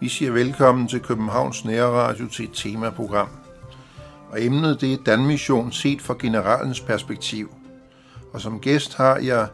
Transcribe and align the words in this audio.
Vi 0.00 0.10
siger 0.10 0.30
velkommen 0.30 0.88
til 0.88 1.00
Københavns 1.00 1.64
Nærradio 1.64 2.28
til 2.28 2.44
et 2.44 2.50
temaprogram. 2.54 3.28
Og 4.30 4.44
emnet 4.44 4.80
det 4.80 4.92
er 4.92 4.96
Danmission 5.06 5.72
set 5.72 6.02
fra 6.02 6.14
generalens 6.18 6.80
perspektiv. 6.80 7.54
Og 8.32 8.40
som 8.40 8.60
gæst 8.60 8.94
har 8.94 9.16
jeg 9.16 9.48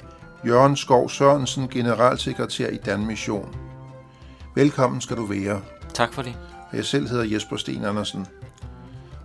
Jørgen 0.47 0.77
Skov 0.77 1.11
Sørensen, 1.11 1.69
generalsekretær 1.69 2.69
i 2.69 2.77
Danmission. 2.77 3.57
Velkommen 4.55 5.01
skal 5.01 5.17
du 5.17 5.25
være. 5.25 5.61
Tak 5.95 6.13
for 6.13 6.23
det. 6.23 6.39
Jeg 6.73 6.85
selv 6.85 7.09
hedder 7.09 7.25
Jesper 7.25 7.57
Sten 7.57 7.85
Andersen. 7.85 8.27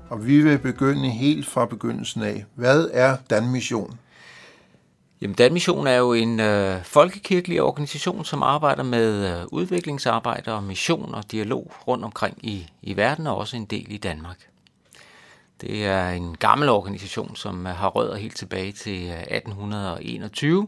Og 0.09 0.27
vi 0.27 0.41
vil 0.41 0.57
begynde 0.57 1.09
helt 1.09 1.47
fra 1.47 1.65
begyndelsen 1.65 2.21
af. 2.21 2.45
Hvad 2.55 2.89
er 2.93 3.17
Danmission? 3.29 3.99
Jamen, 5.21 5.35
Danmission 5.35 5.87
er 5.87 5.95
jo 5.95 6.13
en 6.13 6.39
øh, 6.39 6.83
folkekirkelig 6.83 7.61
organisation, 7.61 8.25
som 8.25 8.43
arbejder 8.43 8.83
med 8.83 9.39
øh, 9.39 9.45
udviklingsarbejde 9.51 10.53
og 10.53 10.63
mission 10.63 11.15
og 11.15 11.31
dialog 11.31 11.71
rundt 11.87 12.05
omkring 12.05 12.37
i, 12.41 12.67
i 12.81 12.97
verden, 12.97 13.27
og 13.27 13.37
også 13.37 13.57
en 13.57 13.65
del 13.65 13.91
i 13.91 13.97
Danmark. 13.97 14.37
Det 15.61 15.85
er 15.85 16.09
en 16.09 16.37
gammel 16.37 16.69
organisation, 16.69 17.35
som 17.35 17.67
øh, 17.67 17.75
har 17.75 17.87
rødder 17.87 18.15
helt 18.15 18.35
tilbage 18.35 18.71
til 18.71 19.07
øh, 19.07 19.21
1821, 19.21 20.67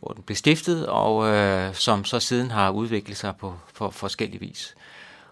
hvor 0.00 0.12
den 0.12 0.22
blev 0.22 0.36
stiftet, 0.36 0.86
og 0.86 1.28
øh, 1.28 1.74
som 1.74 2.04
så 2.04 2.20
siden 2.20 2.50
har 2.50 2.70
udviklet 2.70 3.16
sig 3.16 3.36
på 3.36 3.54
på 3.74 3.90
forskellige 3.90 4.40
vis. 4.40 4.74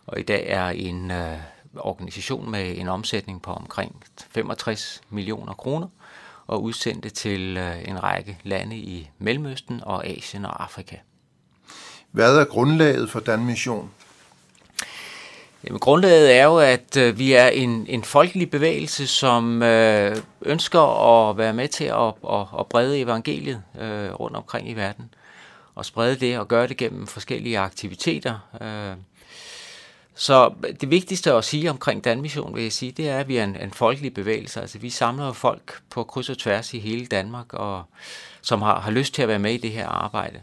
Og 0.06 0.20
i 0.20 0.22
dag 0.22 0.44
er 0.48 0.68
en 0.68 1.10
øh, 1.10 1.36
organisation 1.76 2.50
med 2.50 2.78
en 2.78 2.88
omsætning 2.88 3.42
på 3.42 3.52
omkring 3.52 4.02
65 4.30 5.00
millioner 5.10 5.54
kroner, 5.54 5.88
og 6.46 6.62
udsendte 6.62 7.10
til 7.10 7.56
øh, 7.56 7.88
en 7.88 8.02
række 8.02 8.38
lande 8.42 8.76
i 8.76 9.10
Mellemøsten 9.18 9.80
og 9.82 10.06
Asien 10.06 10.44
og 10.44 10.62
Afrika. 10.62 10.96
Hvad 12.10 12.36
er 12.36 12.44
grundlaget 12.44 13.10
for 13.10 13.20
Dan 13.20 13.44
Mission? 13.44 13.90
Jamen, 15.64 15.80
grundlaget 15.80 16.36
er 16.36 16.44
jo, 16.44 16.58
at 16.58 16.96
øh, 16.96 17.18
vi 17.18 17.32
er 17.32 17.48
en, 17.48 17.86
en 17.88 18.04
folkelig 18.04 18.50
bevægelse, 18.50 19.06
som 19.06 19.62
øh, 19.62 20.16
ønsker 20.42 20.80
at 21.30 21.38
være 21.38 21.52
med 21.52 21.68
til 21.68 21.84
at, 21.84 22.14
at, 22.30 22.46
at 22.58 22.66
brede 22.66 23.00
evangeliet 23.00 23.62
øh, 23.80 24.12
rundt 24.12 24.36
omkring 24.36 24.70
i 24.70 24.74
verden. 24.74 25.14
Og 25.74 25.84
sprede 25.84 26.16
det 26.16 26.38
og 26.38 26.48
gøre 26.48 26.66
det 26.66 26.76
gennem 26.76 27.06
forskellige 27.06 27.58
aktiviteter. 27.58 28.38
Øh, 28.60 28.96
så 30.20 30.54
det 30.80 30.90
vigtigste 30.90 31.32
at 31.32 31.44
sige 31.44 31.70
omkring 31.70 32.04
Danmission, 32.04 32.54
vil 32.54 32.62
jeg 32.62 32.72
sige, 32.72 32.92
det 32.92 33.08
er, 33.08 33.18
at 33.18 33.28
vi 33.28 33.36
er 33.36 33.44
en, 33.44 33.56
en 33.56 33.70
folkelig 33.70 34.14
bevægelse. 34.14 34.60
Altså 34.60 34.78
vi 34.78 34.90
samler 34.90 35.32
folk 35.32 35.80
på 35.90 36.04
kryds 36.04 36.30
og 36.30 36.38
tværs 36.38 36.74
i 36.74 36.78
hele 36.78 37.06
Danmark, 37.06 37.54
og, 37.54 37.82
som 38.42 38.62
har, 38.62 38.80
har 38.80 38.90
lyst 38.90 39.14
til 39.14 39.22
at 39.22 39.28
være 39.28 39.38
med 39.38 39.52
i 39.52 39.56
det 39.56 39.70
her 39.70 39.88
arbejde. 39.88 40.42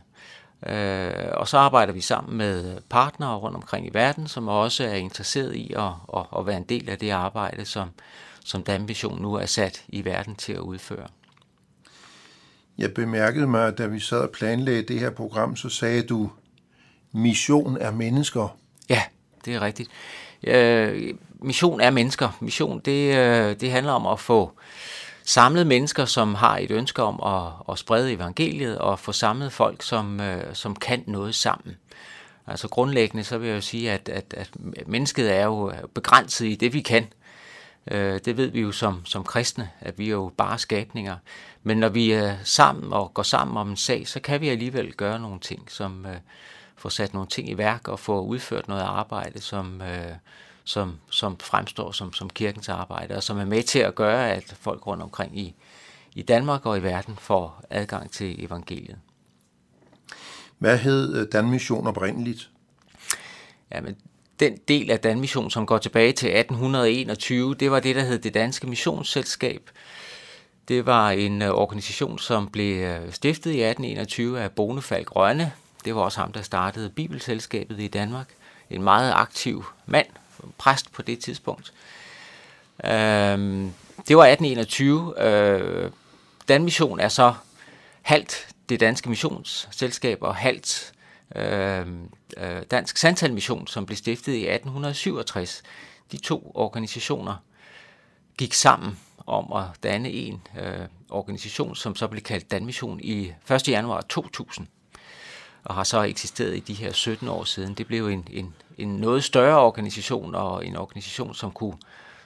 Øh, 0.68 1.32
og 1.34 1.48
så 1.48 1.58
arbejder 1.58 1.94
vi 1.94 2.02
sammen 2.02 2.38
med 2.38 2.82
partnere 2.90 3.36
rundt 3.36 3.56
omkring 3.56 3.88
i 3.88 3.94
verden, 3.94 4.28
som 4.28 4.48
også 4.48 4.84
er 4.84 4.94
interesseret 4.94 5.56
i 5.56 5.74
at, 5.74 5.92
at, 6.18 6.26
at 6.40 6.46
være 6.46 6.58
en 6.58 6.64
del 6.64 6.90
af 6.90 6.98
det 6.98 7.10
arbejde, 7.10 7.66
som, 7.66 7.90
som 8.46 8.64
Danmission 8.64 9.22
nu 9.22 9.34
er 9.34 9.46
sat 9.46 9.84
i 9.88 10.06
verden 10.06 10.36
til 10.36 10.54
at 10.54 10.60
udføre. 10.60 11.08
Jeg 12.78 12.94
bemærkede 12.94 13.48
mig, 13.48 13.68
at 13.68 13.78
da 13.78 13.86
vi 13.86 14.00
sad 14.00 14.20
og 14.20 14.30
planlagde 14.30 14.82
det 14.82 15.00
her 15.00 15.10
program, 15.10 15.56
så 15.56 15.70
sagde 15.70 16.02
du, 16.02 16.30
mission 17.12 17.78
er 17.82 17.92
mennesker. 17.92 18.58
Det 19.48 19.56
er 19.56 19.62
rigtigt. 19.62 19.90
Øh, 20.44 21.14
mission 21.42 21.82
er 21.82 21.90
mennesker. 21.90 22.38
Mission, 22.42 22.80
det, 22.80 23.18
øh, 23.18 23.60
det 23.60 23.72
handler 23.72 23.92
om 23.94 24.06
at 24.06 24.20
få 24.20 24.52
samlet 25.24 25.68
mennesker, 25.68 26.06
som 26.06 26.36
har 26.36 26.58
et 26.58 26.72
ønske 26.72 27.04
om 27.04 27.22
at, 27.26 27.52
at 27.72 27.80
sprede 27.80 28.14
evangeliet, 28.14 28.78
og 28.78 29.00
få 29.00 29.12
samlet 29.12 29.54
folk, 29.54 29.84
som, 29.84 30.22
øh, 30.22 30.44
som 30.54 30.76
kan 30.76 31.04
noget 31.08 31.36
sammen. 31.36 31.78
Altså 32.48 32.68
grundlæggende, 32.68 33.24
så 33.24 33.38
vil 33.38 33.48
jeg 33.48 33.56
jo 33.56 33.62
sige, 33.62 33.92
at, 33.92 34.10
at, 34.10 34.34
at 34.38 34.50
mennesket 34.88 35.36
er 35.36 35.46
jo 35.46 35.72
begrænset 35.94 36.46
i 36.46 36.56
det, 36.56 36.74
vi 36.74 36.82
kan. 36.82 37.08
Øh, 37.92 38.20
det 38.26 38.38
ved 38.38 38.48
vi 38.48 38.62
jo 38.62 38.72
som, 38.72 39.06
som 39.06 39.24
kristne, 39.24 39.70
at 39.82 40.00
vi 40.00 40.06
er 40.06 40.12
jo 40.12 40.32
bare 40.38 40.58
skabninger. 40.58 41.16
Men 41.64 41.78
når 41.78 41.90
vi 41.90 42.12
er 42.12 42.36
sammen 42.44 42.94
og 42.94 43.14
går 43.14 43.24
sammen 43.24 43.58
om 43.58 43.70
en 43.70 43.78
sag, 43.78 44.08
så 44.08 44.20
kan 44.20 44.42
vi 44.42 44.50
alligevel 44.50 44.94
gøre 44.94 45.20
nogle 45.20 45.40
ting, 45.40 45.72
som, 45.72 46.06
øh, 46.06 46.16
få 46.88 46.92
sat 46.92 47.14
nogle 47.14 47.30
ting 47.30 47.50
i 47.50 47.58
værk 47.58 47.88
og 47.88 48.00
få 48.00 48.22
udført 48.22 48.68
noget 48.68 48.82
arbejde, 48.82 49.42
som, 49.42 49.82
øh, 49.82 50.16
som, 50.64 51.00
som 51.10 51.38
fremstår 51.40 51.92
som, 51.92 52.14
som 52.14 52.30
kirkens 52.30 52.70
arbejde, 52.70 53.16
og 53.16 53.24
som 53.24 53.38
er 53.38 53.46
med 53.46 53.64
til 53.64 53.80
at 53.80 53.96
gøre, 53.96 54.32
at 54.32 54.56
folk 54.60 54.88
rundt 54.88 55.04
omkring 55.04 55.40
i, 55.40 55.56
i 56.16 56.22
Danmark 56.22 56.66
og 56.66 56.78
i 56.78 56.84
verden 56.84 57.16
får 57.20 57.64
adgang 57.70 58.12
til 58.12 58.46
evangeliet. 58.46 58.98
Hvad 60.58 60.78
hed 60.78 61.16
øh, 61.16 61.28
Danmission 61.32 61.88
oprindeligt? 61.88 62.50
Jamen, 63.72 63.96
den 64.40 64.58
del 64.68 64.92
af 64.92 65.00
Danmission, 65.00 65.52
som 65.52 65.66
går 65.66 65.78
tilbage 65.78 66.12
til 66.12 66.30
1821, 66.38 67.56
det 67.56 67.72
var 67.72 67.80
det, 67.80 67.96
der 67.96 68.04
hed 68.04 68.20
det 68.20 68.34
Danske 68.34 68.68
Missionsselskab. 68.68 69.70
Det 70.68 70.86
var 70.86 71.12
en 71.12 71.42
øh, 71.42 71.50
organisation, 71.50 72.20
som 72.20 72.48
blev 72.48 72.84
øh, 72.84 73.12
stiftet 73.12 73.52
i 73.52 73.62
1821 73.64 74.42
af 74.42 74.52
Bonefalk 74.52 75.16
Rønne, 75.16 75.52
det 75.88 75.96
var 75.96 76.02
også 76.02 76.20
ham, 76.20 76.32
der 76.32 76.42
startede 76.42 76.90
Bibelselskabet 76.90 77.80
i 77.80 77.88
Danmark. 77.88 78.28
En 78.70 78.84
meget 78.84 79.14
aktiv 79.14 79.66
mand, 79.86 80.08
præst 80.58 80.92
på 80.92 81.02
det 81.02 81.20
tidspunkt. 81.20 81.74
Øh, 82.84 82.92
det 84.08 84.18
var 84.18 84.26
1821. 84.26 85.24
Øh, 85.24 85.92
Danmission 86.48 87.00
er 87.00 87.08
så 87.08 87.34
halvt 88.02 88.48
det 88.70 88.80
danske 88.80 89.10
missionsselskab 89.10 90.18
og 90.22 90.36
halvt 90.36 90.94
øhm, 91.36 92.10
øh, 92.38 92.62
Dansk 92.72 92.98
Sandtal 92.98 93.34
Mission, 93.34 93.68
som 93.68 93.86
blev 93.86 93.98
stiftet 93.98 94.34
i 94.34 94.48
1867. 94.50 95.64
De 96.12 96.18
to 96.18 96.52
organisationer 96.56 97.36
gik 98.38 98.54
sammen 98.54 99.00
om 99.28 99.54
at 99.54 99.66
danne 99.84 100.12
en 100.12 100.42
øh, 100.60 100.88
organisation, 101.10 101.76
som 101.76 101.96
så 101.96 102.08
blev 102.08 102.22
kaldt 102.22 102.52
Danmission 102.52 103.00
i 103.04 103.34
1. 103.52 103.68
januar 103.68 104.02
2000 104.02 104.68
og 105.68 105.76
har 105.76 105.84
så 105.84 106.02
eksisteret 106.02 106.56
i 106.56 106.60
de 106.60 106.74
her 106.74 106.94
17 106.94 107.28
år 107.28 107.44
siden. 107.44 107.74
Det 107.74 107.88
blev 107.88 108.08
en, 108.08 108.28
en, 108.32 108.54
en 108.78 108.96
noget 108.96 109.24
større 109.24 109.60
organisation, 109.60 110.36
og 110.36 110.66
en 110.66 110.76
organisation, 110.76 111.36
som 111.36 111.52
kunne, 111.52 111.74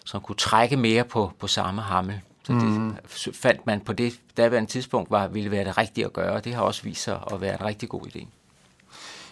som 0.06 0.22
kunne 0.22 0.36
trække 0.36 0.78
mere 0.78 1.04
på, 1.04 1.32
på 1.40 1.48
samme 1.48 1.82
hammel. 1.82 2.22
Så 2.44 2.54
det 2.54 2.64
mm. 2.64 2.96
fandt 3.34 3.66
man 3.66 3.82
på 3.82 3.94
det 3.94 4.14
daværende 4.38 4.70
tidspunkt, 4.70 5.12
var, 5.12 5.28
ville 5.28 5.52
være 5.52 5.66
det 5.66 5.78
rigtige 5.78 6.06
at 6.06 6.14
gøre, 6.14 6.34
og 6.34 6.46
det 6.46 6.54
har 6.54 6.62
også 6.62 6.84
vist 6.84 7.04
sig 7.04 7.20
at 7.34 7.42
være 7.42 7.54
en 7.54 7.66
rigtig 7.66 7.90
god 7.90 8.02
idé. 8.02 8.26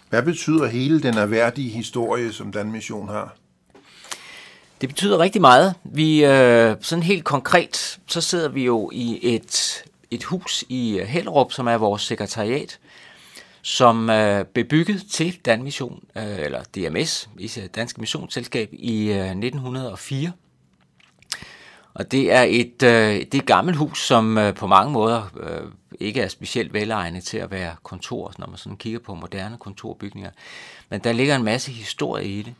Hvad 0.09 0.23
betyder 0.23 0.67
hele 0.67 1.01
den 1.01 1.17
erhverdige 1.17 1.69
historie, 1.69 2.33
som 2.33 2.51
Dan 2.51 2.71
Mission 2.71 3.09
har? 3.09 3.35
Det 4.81 4.89
betyder 4.89 5.19
rigtig 5.19 5.41
meget. 5.41 5.75
Vi, 5.83 6.25
øh, 6.25 6.75
sådan 6.81 7.03
helt 7.03 7.23
konkret, 7.23 7.99
så 8.07 8.21
sidder 8.21 8.49
vi 8.49 8.65
jo 8.65 8.89
i 8.93 9.19
et, 9.35 9.83
et 10.11 10.23
hus 10.23 10.63
i 10.69 11.01
Hellerup, 11.05 11.51
som 11.51 11.67
er 11.67 11.77
vores 11.77 12.01
sekretariat, 12.01 12.79
som 13.61 14.09
er 14.09 14.43
bebygget 14.43 15.03
til 15.11 15.39
Danmission, 15.45 16.03
øh, 16.15 16.39
eller 16.39 16.63
DMS, 16.63 17.29
øh, 17.57 17.65
Danske 17.75 17.99
Missionsselskab, 17.99 18.69
i 18.73 19.11
øh, 19.11 19.25
1904. 19.25 20.31
Og 21.93 22.11
det 22.11 22.31
er 22.31 22.41
et, 22.41 22.83
øh, 22.83 23.13
det 23.13 23.33
er 23.33 23.39
et 23.39 23.45
gammelt 23.45 23.77
hus, 23.77 24.07
som 24.07 24.53
på 24.55 24.67
mange 24.67 24.93
måder 24.93 25.29
ikke 25.99 26.21
er 26.21 26.27
specielt 26.27 26.73
velegnet 26.73 27.23
til 27.23 27.37
at 27.37 27.51
være 27.51 27.75
kontor, 27.83 28.33
når 28.37 28.47
man 28.47 28.57
sådan 28.57 28.77
kigger 28.77 28.99
på 28.99 29.15
moderne 29.15 29.57
kontorbygninger. 29.57 30.31
Men 30.89 30.99
der 30.99 31.11
ligger 31.11 31.35
en 31.35 31.43
masse 31.43 31.71
historie 31.71 32.25
i 32.25 32.41
det. 32.41 32.53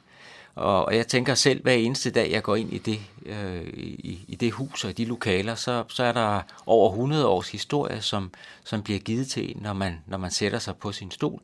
Og 0.56 0.96
jeg 0.96 1.08
tænker 1.08 1.36
selv, 1.36 1.64
hver 1.64 1.74
eneste 1.74 2.12
dag, 2.12 2.32
jeg 2.32 2.44
går 2.44 2.56
ind 2.56 2.74
i 2.74 2.78
det, 2.78 3.00
øh, 3.30 3.68
i, 3.74 4.26
i 4.28 4.36
det 4.36 4.52
hus 4.52 4.84
og 4.84 4.90
i 4.90 4.94
de 4.94 5.06
lokaler, 5.06 5.56
så, 5.56 5.84
så 5.88 6.04
er 6.04 6.12
der 6.12 6.42
over 6.66 6.90
100 6.90 7.28
års 7.28 7.52
historie, 7.52 8.02
som, 8.02 8.32
som 8.64 8.84
bliver 8.84 9.00
givet 9.00 9.28
til 9.28 9.52
en, 9.52 9.62
når 9.62 9.74
man, 9.74 10.00
når 10.08 10.18
man 10.18 10.32
sætter 10.32 10.60
sig 10.60 10.76
på 10.76 10.92
sin 10.92 11.12
stol. 11.12 11.42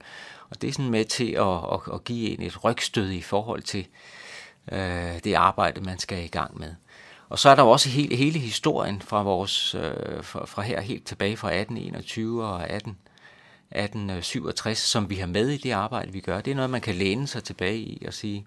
Og 0.50 0.62
det 0.62 0.68
er 0.68 0.72
sådan 0.72 0.92
med 0.92 1.06
til 1.06 1.32
at, 1.32 1.58
at, 1.74 1.94
at 1.94 2.04
give 2.04 2.30
en 2.30 2.42
et 2.42 2.64
rygstød 2.64 3.12
i 3.12 3.22
forhold 3.22 3.62
til 3.62 3.88
øh, 4.72 5.20
det 5.24 5.34
arbejde, 5.34 5.82
man 5.82 6.00
skal 6.00 6.24
i 6.24 6.28
gang 6.28 6.60
med. 6.60 6.74
Og 7.30 7.40
så 7.40 7.50
er 7.50 7.56
der 7.56 7.64
også 7.64 7.90
hele, 7.90 8.16
hele 8.16 8.40
historien 8.40 9.02
fra, 9.02 9.24
vores, 9.24 9.76
øh, 9.76 10.24
fra, 10.24 10.46
fra 10.46 10.62
her 10.62 10.82
helt 10.82 11.06
tilbage 11.06 11.38
fra 11.38 11.48
1821 11.48 12.46
og 12.46 12.70
18, 12.70 12.98
1867, 13.70 14.78
som 14.78 15.10
vi 15.10 15.16
har 15.16 15.28
med 15.28 15.50
i 15.50 15.58
det 15.58 15.72
arbejde, 15.72 16.12
vi 16.12 16.20
gør. 16.20 16.42
Det 16.42 16.52
er 16.52 16.56
noget, 16.56 16.70
man 16.70 16.82
kan 16.82 16.96
læne 16.96 17.28
sig 17.28 17.44
tilbage 17.44 17.78
i 17.78 18.06
og 18.08 18.14
sige, 18.14 18.46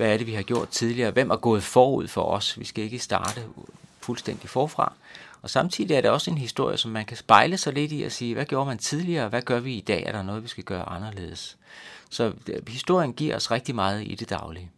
hvad 0.00 0.12
er 0.12 0.16
det, 0.16 0.26
vi 0.26 0.34
har 0.34 0.42
gjort 0.42 0.68
tidligere? 0.68 1.10
Hvem 1.10 1.30
er 1.30 1.36
gået 1.36 1.62
forud 1.62 2.08
for 2.08 2.22
os? 2.22 2.58
Vi 2.58 2.64
skal 2.64 2.84
ikke 2.84 2.98
starte 2.98 3.42
fuldstændig 4.00 4.50
forfra. 4.50 4.92
Og 5.42 5.50
samtidig 5.50 5.96
er 5.96 6.00
det 6.00 6.10
også 6.10 6.30
en 6.30 6.38
historie, 6.38 6.76
som 6.76 6.90
man 6.90 7.04
kan 7.04 7.16
spejle 7.16 7.58
sig 7.58 7.72
lidt 7.72 7.92
i 7.92 8.02
og 8.02 8.12
sige, 8.12 8.34
hvad 8.34 8.44
gjorde 8.44 8.66
man 8.66 8.78
tidligere, 8.78 9.28
hvad 9.28 9.42
gør 9.42 9.60
vi 9.60 9.74
i 9.74 9.80
dag? 9.80 10.02
Er 10.06 10.12
der 10.12 10.22
noget, 10.22 10.42
vi 10.42 10.48
skal 10.48 10.64
gøre 10.64 10.88
anderledes? 10.88 11.56
Så 12.10 12.32
historien 12.68 13.12
giver 13.12 13.36
os 13.36 13.50
rigtig 13.50 13.74
meget 13.74 14.02
i 14.06 14.14
det 14.14 14.30
daglige. 14.30 14.70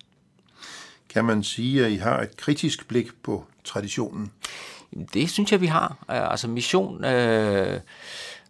Kan 1.09 1.25
man 1.25 1.43
sige, 1.43 1.85
at 1.85 1.93
I 1.93 1.97
har 1.97 2.21
et 2.21 2.37
kritisk 2.37 2.89
blik 2.89 3.23
på 3.23 3.45
traditionen? 3.65 4.33
Det 5.15 5.31
synes 5.31 5.53
jeg, 5.53 5.61
vi 5.61 5.67
har. 5.67 5.97
Altså 6.09 6.49
mission, 6.49 7.05
øh, 7.05 7.81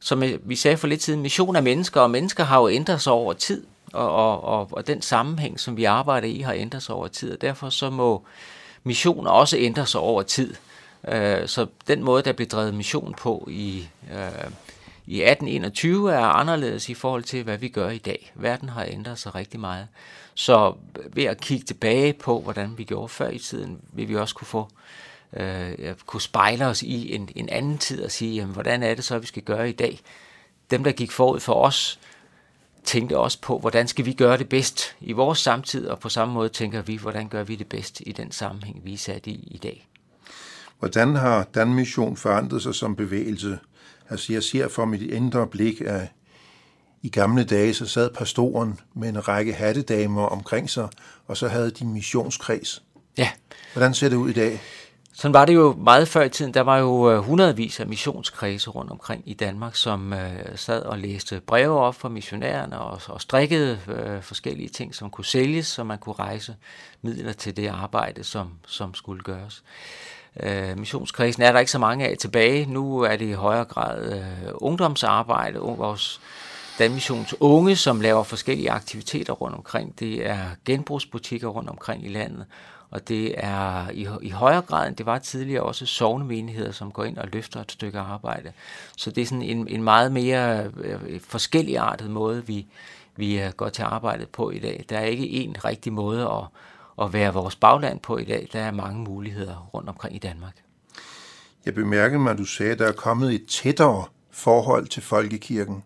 som 0.00 0.22
vi 0.44 0.56
sagde 0.56 0.76
for 0.76 0.86
lidt 0.86 1.02
siden, 1.02 1.22
mission 1.22 1.56
af 1.56 1.62
mennesker, 1.62 2.00
og 2.00 2.10
mennesker 2.10 2.44
har 2.44 2.60
jo 2.60 2.68
ændret 2.68 3.02
sig 3.02 3.12
over 3.12 3.32
tid, 3.32 3.66
og, 3.92 4.10
og, 4.14 4.44
og, 4.44 4.68
og 4.72 4.86
den 4.86 5.02
sammenhæng, 5.02 5.60
som 5.60 5.76
vi 5.76 5.84
arbejder 5.84 6.28
i, 6.28 6.40
har 6.40 6.52
ændret 6.52 6.82
sig 6.82 6.94
over 6.94 7.08
tid, 7.08 7.32
og 7.32 7.40
derfor 7.40 7.68
så 7.68 7.90
må 7.90 8.26
mission 8.84 9.26
også 9.26 9.56
ændre 9.58 9.86
sig 9.86 10.00
over 10.00 10.22
tid. 10.22 10.54
Øh, 11.08 11.48
så 11.48 11.66
den 11.88 12.02
måde, 12.02 12.22
der 12.22 12.32
blev 12.32 12.48
drevet 12.48 12.74
mission 12.74 13.14
på 13.18 13.48
i, 13.50 13.88
øh, 14.12 14.50
i 15.06 15.22
1821, 15.22 16.12
er 16.12 16.18
anderledes 16.18 16.88
i 16.88 16.94
forhold 16.94 17.22
til, 17.22 17.42
hvad 17.42 17.58
vi 17.58 17.68
gør 17.68 17.90
i 17.90 17.98
dag. 17.98 18.32
Verden 18.34 18.68
har 18.68 18.84
ændret 18.84 19.18
sig 19.18 19.34
rigtig 19.34 19.60
meget. 19.60 19.88
Så 20.34 20.74
ved 21.12 21.24
at 21.24 21.40
kigge 21.40 21.64
tilbage 21.64 22.12
på, 22.12 22.40
hvordan 22.40 22.78
vi 22.78 22.84
gjorde 22.84 23.08
før 23.08 23.28
i 23.28 23.38
tiden, 23.38 23.80
vil 23.92 24.08
vi 24.08 24.16
også 24.16 24.34
kunne 24.34 24.46
få 24.46 24.68
øh, 25.32 25.94
kunne 26.06 26.20
spejle 26.20 26.66
os 26.66 26.82
i 26.82 27.14
en, 27.14 27.28
en 27.36 27.48
anden 27.48 27.78
tid 27.78 28.04
og 28.04 28.10
sige, 28.10 28.34
jamen, 28.34 28.52
hvordan 28.52 28.82
er 28.82 28.94
det 28.94 29.04
så, 29.04 29.18
vi 29.18 29.26
skal 29.26 29.42
gøre 29.42 29.68
i 29.68 29.72
dag? 29.72 30.00
Dem, 30.70 30.84
der 30.84 30.92
gik 30.92 31.10
forud 31.10 31.40
for 31.40 31.54
os, 31.54 31.98
tænkte 32.84 33.18
også 33.18 33.40
på, 33.40 33.58
hvordan 33.58 33.88
skal 33.88 34.04
vi 34.04 34.12
gøre 34.12 34.38
det 34.38 34.48
bedst 34.48 34.96
i 35.00 35.12
vores 35.12 35.38
samtid, 35.38 35.86
og 35.86 35.98
på 35.98 36.08
samme 36.08 36.34
måde 36.34 36.48
tænker 36.48 36.82
vi, 36.82 36.96
hvordan 36.96 37.28
gør 37.28 37.44
vi 37.44 37.56
det 37.56 37.66
bedst 37.66 38.02
i 38.06 38.12
den 38.12 38.32
sammenhæng, 38.32 38.80
vi 38.84 38.94
er 38.94 38.98
sat 38.98 39.26
i 39.26 39.48
i 39.50 39.58
dag. 39.58 39.88
Hvordan 40.78 41.16
har 41.16 41.44
Danmission 41.54 42.16
forandret 42.16 42.62
sig 42.62 42.74
som 42.74 42.96
bevægelse? 42.96 43.58
Altså 44.10 44.32
jeg 44.32 44.42
ser 44.42 44.68
for 44.68 44.84
mit 44.84 45.02
indre 45.02 45.46
blik, 45.46 45.80
at 45.80 46.08
i 47.02 47.08
gamle 47.08 47.44
dage 47.44 47.74
så 47.74 47.86
sad 47.86 48.10
pastoren 48.10 48.80
med 48.94 49.08
en 49.08 49.28
række 49.28 49.52
hattedamer 49.52 50.22
omkring 50.22 50.70
sig, 50.70 50.88
og 51.26 51.36
så 51.36 51.48
havde 51.48 51.70
de 51.70 51.84
missionskreds. 51.84 52.82
Ja. 53.18 53.30
Hvordan 53.72 53.94
ser 53.94 54.08
det 54.08 54.16
ud 54.16 54.30
i 54.30 54.32
dag? 54.32 54.60
Sådan 55.14 55.34
var 55.34 55.44
det 55.44 55.54
jo 55.54 55.74
meget 55.78 56.08
før 56.08 56.22
i 56.22 56.28
tiden. 56.28 56.54
Der 56.54 56.60
var 56.60 56.78
jo 56.78 57.10
øh, 57.10 57.18
hundredvis 57.18 57.80
af 57.80 57.86
missionskredse 57.86 58.70
rundt 58.70 58.90
omkring 58.90 59.22
i 59.26 59.34
Danmark, 59.34 59.76
som 59.76 60.12
øh, 60.12 60.56
sad 60.56 60.82
og 60.82 60.98
læste 60.98 61.40
breve 61.46 61.80
op 61.80 61.94
for 61.94 62.08
missionærerne 62.08 62.78
og, 62.78 63.00
og 63.08 63.20
strikkede 63.20 63.78
øh, 63.88 64.22
forskellige 64.22 64.68
ting, 64.68 64.94
som 64.94 65.10
kunne 65.10 65.24
sælges, 65.24 65.66
så 65.66 65.84
man 65.84 65.98
kunne 65.98 66.14
rejse 66.18 66.56
midler 67.02 67.32
til 67.32 67.56
det 67.56 67.68
arbejde, 67.68 68.24
som, 68.24 68.50
som 68.66 68.94
skulle 68.94 69.22
gøres. 69.22 69.62
Øh, 70.40 70.78
missionskredsen 70.78 71.42
er 71.42 71.52
der 71.52 71.58
ikke 71.58 71.72
så 71.72 71.78
mange 71.78 72.08
af 72.08 72.16
tilbage. 72.18 72.66
Nu 72.66 73.00
er 73.00 73.16
det 73.16 73.28
i 73.28 73.32
højere 73.32 73.64
grad 73.64 74.12
øh, 74.12 74.50
ungdomsarbejde, 74.54 75.58
vores 75.58 76.20
Danmissions 76.78 77.34
unge, 77.40 77.76
som 77.76 78.00
laver 78.00 78.22
forskellige 78.22 78.70
aktiviteter 78.70 79.32
rundt 79.32 79.56
omkring. 79.56 79.98
Det 79.98 80.26
er 80.26 80.38
genbrugsbutikker 80.64 81.48
rundt 81.48 81.70
omkring 81.70 82.04
i 82.04 82.08
landet, 82.08 82.46
og 82.92 83.08
det 83.08 83.34
er 83.36 83.90
i, 83.90 84.08
i 84.22 84.30
højere 84.30 84.62
grad, 84.62 84.88
end 84.88 84.96
det 84.96 85.06
var 85.06 85.18
tidligere, 85.18 85.62
også 85.62 85.86
sovnemenigheder, 85.86 86.72
som 86.72 86.90
går 86.90 87.04
ind 87.04 87.18
og 87.18 87.28
løfter 87.32 87.60
et 87.60 87.72
stykke 87.72 87.98
arbejde. 87.98 88.52
Så 88.96 89.10
det 89.10 89.22
er 89.22 89.26
sådan 89.26 89.42
en, 89.42 89.68
en 89.68 89.82
meget 89.82 90.12
mere 90.12 90.64
øh, 90.76 91.20
forskelligartet 91.20 92.10
måde, 92.10 92.46
vi, 92.46 92.66
vi 93.16 93.42
øh, 93.42 93.50
går 93.56 93.68
til 93.68 93.82
arbejdet 93.82 94.28
på 94.28 94.50
i 94.50 94.58
dag. 94.58 94.84
Der 94.88 94.98
er 94.98 95.04
ikke 95.04 95.30
en 95.30 95.56
rigtig 95.64 95.92
måde 95.92 96.22
at, 96.22 96.44
at 97.04 97.12
være 97.12 97.32
vores 97.32 97.56
bagland 97.56 98.00
på 98.00 98.18
i 98.18 98.24
dag. 98.24 98.48
Der 98.52 98.60
er 98.60 98.70
mange 98.70 99.00
muligheder 99.00 99.70
rundt 99.74 99.88
omkring 99.88 100.16
i 100.16 100.18
Danmark. 100.18 100.54
Jeg 101.66 101.74
bemærkede 101.74 102.18
mig, 102.18 102.32
at 102.32 102.38
du 102.38 102.44
sagde, 102.44 102.72
at 102.72 102.78
der 102.78 102.88
er 102.88 102.92
kommet 102.92 103.34
et 103.34 103.46
tættere 103.46 104.04
forhold 104.30 104.86
til 104.86 105.02
folkekirken. 105.02 105.84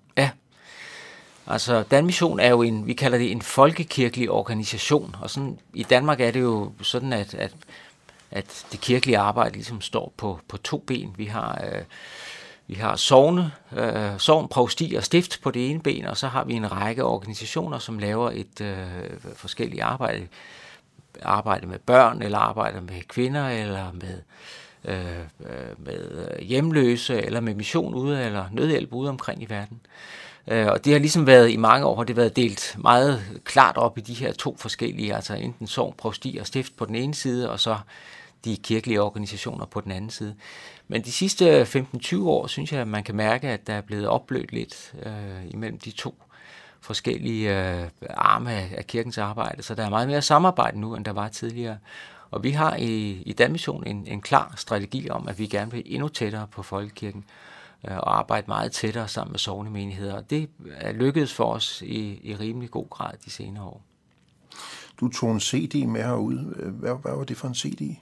Altså, 1.47 1.83
Danmission 1.83 2.41
er 2.41 2.49
jo 2.49 2.63
en, 2.63 2.87
vi 2.87 2.93
kalder 2.93 3.19
det 3.19 3.33
en 3.33 3.43
folkekirkelig 3.43 4.31
organisation, 4.31 5.17
og 5.21 5.31
sådan, 5.31 5.59
i 5.75 5.83
Danmark 5.83 6.21
er 6.21 6.31
det 6.31 6.41
jo 6.41 6.73
sådan, 6.83 7.13
at, 7.13 7.35
at, 7.35 7.53
at 8.31 8.67
det 8.73 8.81
kirkelige 8.81 9.19
arbejde 9.19 9.55
ligesom 9.55 9.81
står 9.81 10.13
på, 10.17 10.41
på 10.49 10.57
to 10.57 10.79
ben. 10.87 11.15
Vi 11.17 11.25
har, 11.25 11.65
øh, 11.65 11.83
vi 12.67 12.75
har 12.75 12.97
sovne, 12.97 13.53
øh, 13.77 14.19
sovn, 14.19 14.49
provsti 14.49 14.95
og 14.97 15.05
stift 15.05 15.43
på 15.43 15.51
det 15.51 15.71
ene 15.71 15.81
ben, 15.81 16.07
og 16.07 16.17
så 16.17 16.29
har 16.29 16.45
vi 16.45 16.55
en 16.55 16.73
række 16.73 17.05
organisationer, 17.05 17.79
som 17.79 17.99
laver 17.99 18.31
et 18.31 18.61
øh, 18.61 18.77
forskelligt 19.35 19.83
arbejde. 19.83 20.29
Arbejde 21.23 21.67
med 21.67 21.79
børn, 21.79 22.23
eller 22.23 22.39
arbejde 22.39 22.81
med 22.81 23.03
kvinder, 23.09 23.49
eller 23.49 23.93
med 23.93 24.21
øh, 24.85 25.19
øh 25.41 25.79
med 25.79 26.29
hjemløse, 26.43 27.23
eller 27.23 27.41
med 27.41 27.55
mission 27.55 27.95
ude, 27.95 28.25
eller 28.25 28.45
nødhjælp 28.53 28.93
ude 28.93 29.09
omkring 29.09 29.43
i 29.43 29.47
verden. 29.49 29.81
Øh, 29.85 30.26
Øh, 30.49 30.67
og 30.67 30.85
det 30.85 30.93
har 30.93 31.01
ligesom 31.01 31.27
været 31.27 31.51
i 31.51 31.57
mange 31.57 31.87
år, 31.87 31.97
har 31.97 32.05
det 32.05 32.17
været 32.17 32.37
delt 32.37 32.77
meget 32.79 33.41
klart 33.45 33.77
op 33.77 33.99
i 33.99 34.01
de 34.01 34.15
her 34.15 34.33
to 34.33 34.57
forskellige, 34.59 35.15
altså 35.15 35.35
enten 35.35 35.67
sorg, 35.67 35.95
provsti 35.99 36.39
og 36.41 36.47
stift 36.47 36.77
på 36.77 36.85
den 36.85 36.95
ene 36.95 37.15
side, 37.15 37.51
og 37.51 37.61
så 37.61 37.79
de 38.45 38.57
kirkelige 38.57 39.03
organisationer 39.03 39.67
på 39.67 39.81
den 39.81 39.93
anden 39.93 40.11
side. 40.11 40.35
Men 40.89 41.03
de 41.03 41.13
sidste 41.13 41.63
15-20 41.63 42.23
år, 42.23 42.47
synes 42.47 42.73
jeg, 42.73 42.81
at 42.81 42.89
man 42.89 43.05
kan 43.05 43.17
mærke, 43.17 43.49
at 43.49 43.67
der 43.67 43.75
er 43.75 43.81
blevet 43.81 44.09
opblødt 44.09 44.53
lidt 44.53 44.95
øh, 45.07 45.51
imellem 45.51 45.79
de 45.79 45.91
to 45.91 46.23
forskellige 46.81 47.73
øh, 47.73 47.89
arme 48.11 48.53
af, 48.53 48.75
af 48.77 48.87
kirkens 48.87 49.19
arbejde. 49.19 49.63
Så 49.63 49.75
der 49.75 49.85
er 49.85 49.91
meget 49.91 50.09
mere 50.09 50.23
samarbejde 50.23 50.81
nu, 50.81 50.95
end 50.95 51.05
der 51.05 51.13
var 51.13 51.29
tidligere. 51.29 51.79
Og 52.31 52.43
vi 52.43 52.51
har 52.51 52.77
i, 52.77 53.23
i 53.27 53.33
Danmission 53.33 53.87
en, 53.87 54.07
en 54.07 54.21
klar 54.21 54.55
strategi 54.57 55.11
om, 55.11 55.29
at 55.29 55.39
vi 55.39 55.47
gerne 55.47 55.71
vil 55.71 55.83
endnu 55.87 56.09
tættere 56.09 56.47
på 56.53 56.63
folkekirken 56.63 57.25
og 57.83 58.19
arbejde 58.19 58.45
meget 58.49 58.73
tættere 58.73 59.09
sammen 59.09 59.33
med 59.33 59.39
sovnemenigheder. 59.39 60.15
Og 60.15 60.31
det 60.31 60.49
er 60.77 60.93
lykkedes 60.93 61.35
for 61.35 61.45
os 61.45 61.83
i, 61.87 62.21
i 62.23 62.35
rimelig 62.35 62.71
god 62.71 62.89
grad 62.91 63.13
de 63.25 63.31
senere 63.31 63.65
år. 63.65 63.83
Du 65.01 65.09
tog 65.09 65.33
en 65.33 65.41
CD 65.41 65.87
med 65.87 66.03
herud. 66.03 66.55
Hvad, 66.73 66.95
hvad 67.03 67.13
var 67.17 67.25
det 67.25 67.37
for 67.37 67.49
en 67.49 67.55
CD? 67.55 67.97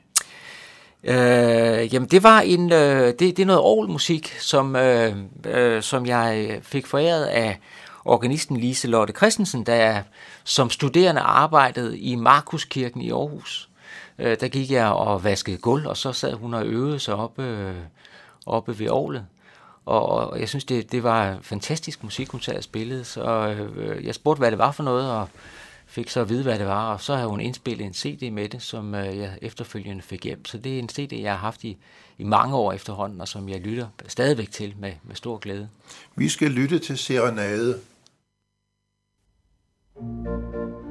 Øh, 1.04 1.94
jamen 1.94 2.08
det 2.08 2.22
var 2.22 2.40
en 2.40 2.72
øh, 2.72 3.06
det, 3.06 3.20
det 3.20 3.38
er 3.38 3.46
noget 3.46 3.62
orgelmusik, 3.62 4.36
som 4.40 4.76
øh, 4.76 5.16
øh, 5.46 5.82
som 5.82 6.06
jeg 6.06 6.58
fik 6.62 6.86
foræret 6.86 7.24
af 7.24 7.58
organisten 8.04 8.56
Lise 8.56 8.88
Lotte 8.88 9.12
Christensen, 9.16 9.66
der 9.66 10.02
som 10.44 10.70
studerende 10.70 11.20
arbejdede 11.20 11.98
i 11.98 12.14
Markuskirken 12.14 13.00
i 13.00 13.10
Aarhus. 13.10 13.68
Øh, 14.18 14.36
der 14.40 14.48
gik 14.48 14.70
jeg 14.70 14.86
og 14.86 15.24
vaskede 15.24 15.56
gulv, 15.56 15.86
og 15.86 15.96
så 15.96 16.12
sad 16.12 16.32
hun 16.32 16.54
og 16.54 16.66
øvede 16.66 16.98
sig 16.98 17.14
oppe, 17.14 17.42
øh, 17.42 17.74
oppe 18.46 18.78
ved 18.78 18.90
orglet. 18.90 19.26
Og, 19.86 20.08
og 20.08 20.40
jeg 20.40 20.48
synes, 20.48 20.64
det, 20.64 20.92
det 20.92 21.02
var 21.02 21.38
fantastisk 21.42 22.02
musik, 22.02 22.28
hun 22.28 22.40
sad 22.40 22.56
og 22.56 22.64
spillede. 22.64 23.04
Så 23.04 23.48
øh, 23.76 24.04
jeg 24.04 24.14
spurgte, 24.14 24.38
hvad 24.38 24.50
det 24.50 24.58
var 24.58 24.72
for 24.72 24.82
noget, 24.82 25.10
og 25.10 25.28
fik 25.86 26.10
så 26.10 26.20
at 26.20 26.28
vide, 26.28 26.42
hvad 26.42 26.58
det 26.58 26.66
var. 26.66 26.92
Og 26.92 27.00
så 27.00 27.16
har 27.16 27.26
hun 27.26 27.40
indspillet 27.40 27.86
en 27.86 27.94
CD 27.94 28.32
med 28.32 28.48
det, 28.48 28.62
som 28.62 28.94
øh, 28.94 29.18
jeg 29.18 29.38
efterfølgende 29.42 30.02
fik 30.02 30.24
hjem. 30.24 30.44
Så 30.44 30.58
det 30.58 30.74
er 30.74 30.78
en 30.78 30.88
CD, 30.88 31.12
jeg 31.12 31.32
har 31.32 31.38
haft 31.38 31.64
i, 31.64 31.76
i 32.18 32.24
mange 32.24 32.56
år 32.56 32.72
efterhånden, 32.72 33.20
og 33.20 33.28
som 33.28 33.48
jeg 33.48 33.60
lytter 33.60 33.86
stadigvæk 34.06 34.50
til 34.50 34.74
med, 34.78 34.92
med 35.02 35.16
stor 35.16 35.38
glæde. 35.38 35.68
Vi 36.16 36.28
skal 36.28 36.50
lytte 36.50 36.78
til 36.78 36.98
Serenade. 36.98 37.80
thank 39.96 40.26
you 40.26 40.83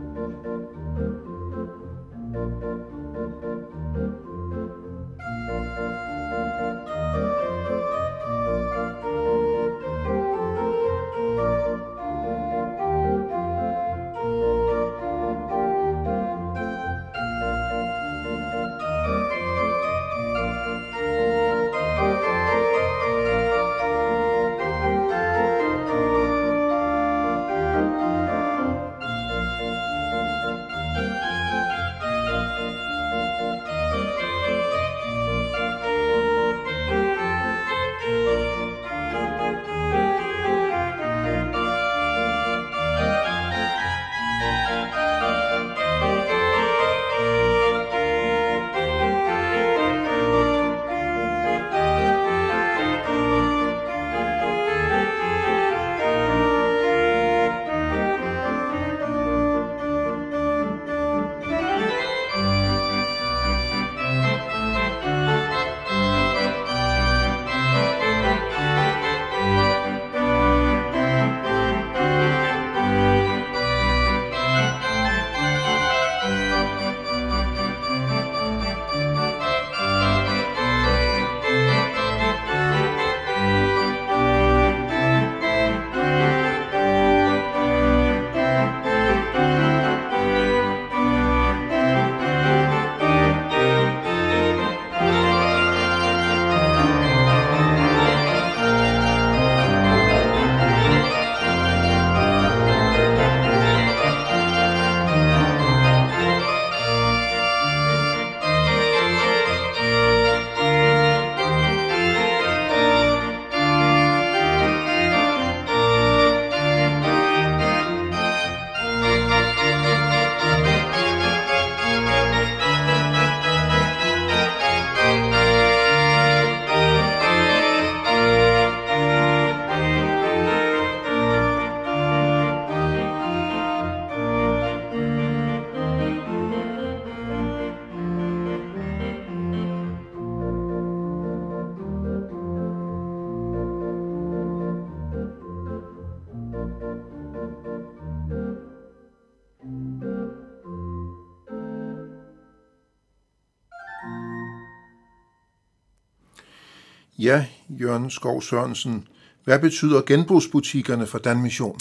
Ja, 157.20 157.46
Jørgen 157.70 158.10
Skov 158.10 158.42
Sørensen. 158.42 159.08
Hvad 159.44 159.60
betyder 159.60 160.02
genbrugsbutikkerne 160.02 161.08
for 161.08 161.18
Danmission? 161.18 161.80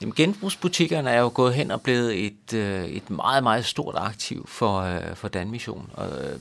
Jamen, 0.00 0.14
genbrugsbutikkerne 0.14 1.10
er 1.10 1.20
jo 1.20 1.30
gået 1.34 1.54
hen 1.54 1.70
og 1.70 1.80
blevet 1.80 2.26
et, 2.26 2.54
øh, 2.54 2.84
et 2.84 3.10
meget, 3.10 3.42
meget 3.42 3.64
stort 3.64 3.94
aktiv 3.98 4.46
for, 4.48 4.80
øh, 4.80 5.14
for 5.14 5.28
Danmission. 5.28 5.90
Og, 5.94 6.24
øh, 6.24 6.38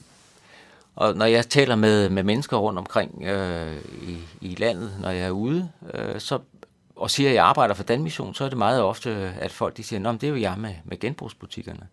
og 0.95 1.15
når 1.15 1.25
jeg 1.25 1.49
taler 1.49 1.75
med, 1.75 2.09
med 2.09 2.23
mennesker 2.23 2.57
rundt 2.57 2.79
omkring 2.79 3.23
øh, 3.23 3.77
i, 4.01 4.17
i 4.41 4.55
landet, 4.55 4.97
når 5.01 5.09
jeg 5.09 5.27
er 5.27 5.31
ude, 5.31 5.69
øh, 5.93 6.19
så, 6.19 6.39
og 6.95 7.11
siger, 7.11 7.29
at 7.29 7.35
jeg 7.35 7.45
arbejder 7.45 7.73
for 7.73 7.83
Danmission, 7.83 8.33
så 8.33 8.43
er 8.43 8.49
det 8.49 8.57
meget 8.57 8.81
ofte, 8.81 9.09
at 9.39 9.51
folk 9.51 9.77
de 9.77 9.83
siger, 9.83 10.09
at 10.09 10.21
det 10.21 10.27
er 10.27 10.31
jo 10.31 10.39
jeg 10.39 10.55
med, 10.57 10.73
med 10.85 10.99
genbrugsbutikkerne. 10.99 11.87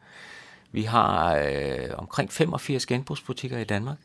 Vi 0.72 0.82
har 0.82 1.34
øh, 1.36 1.88
omkring 1.92 2.32
85 2.32 2.86
genbrugsbutikker 2.86 3.58
i 3.58 3.64
Danmark, 3.64 3.98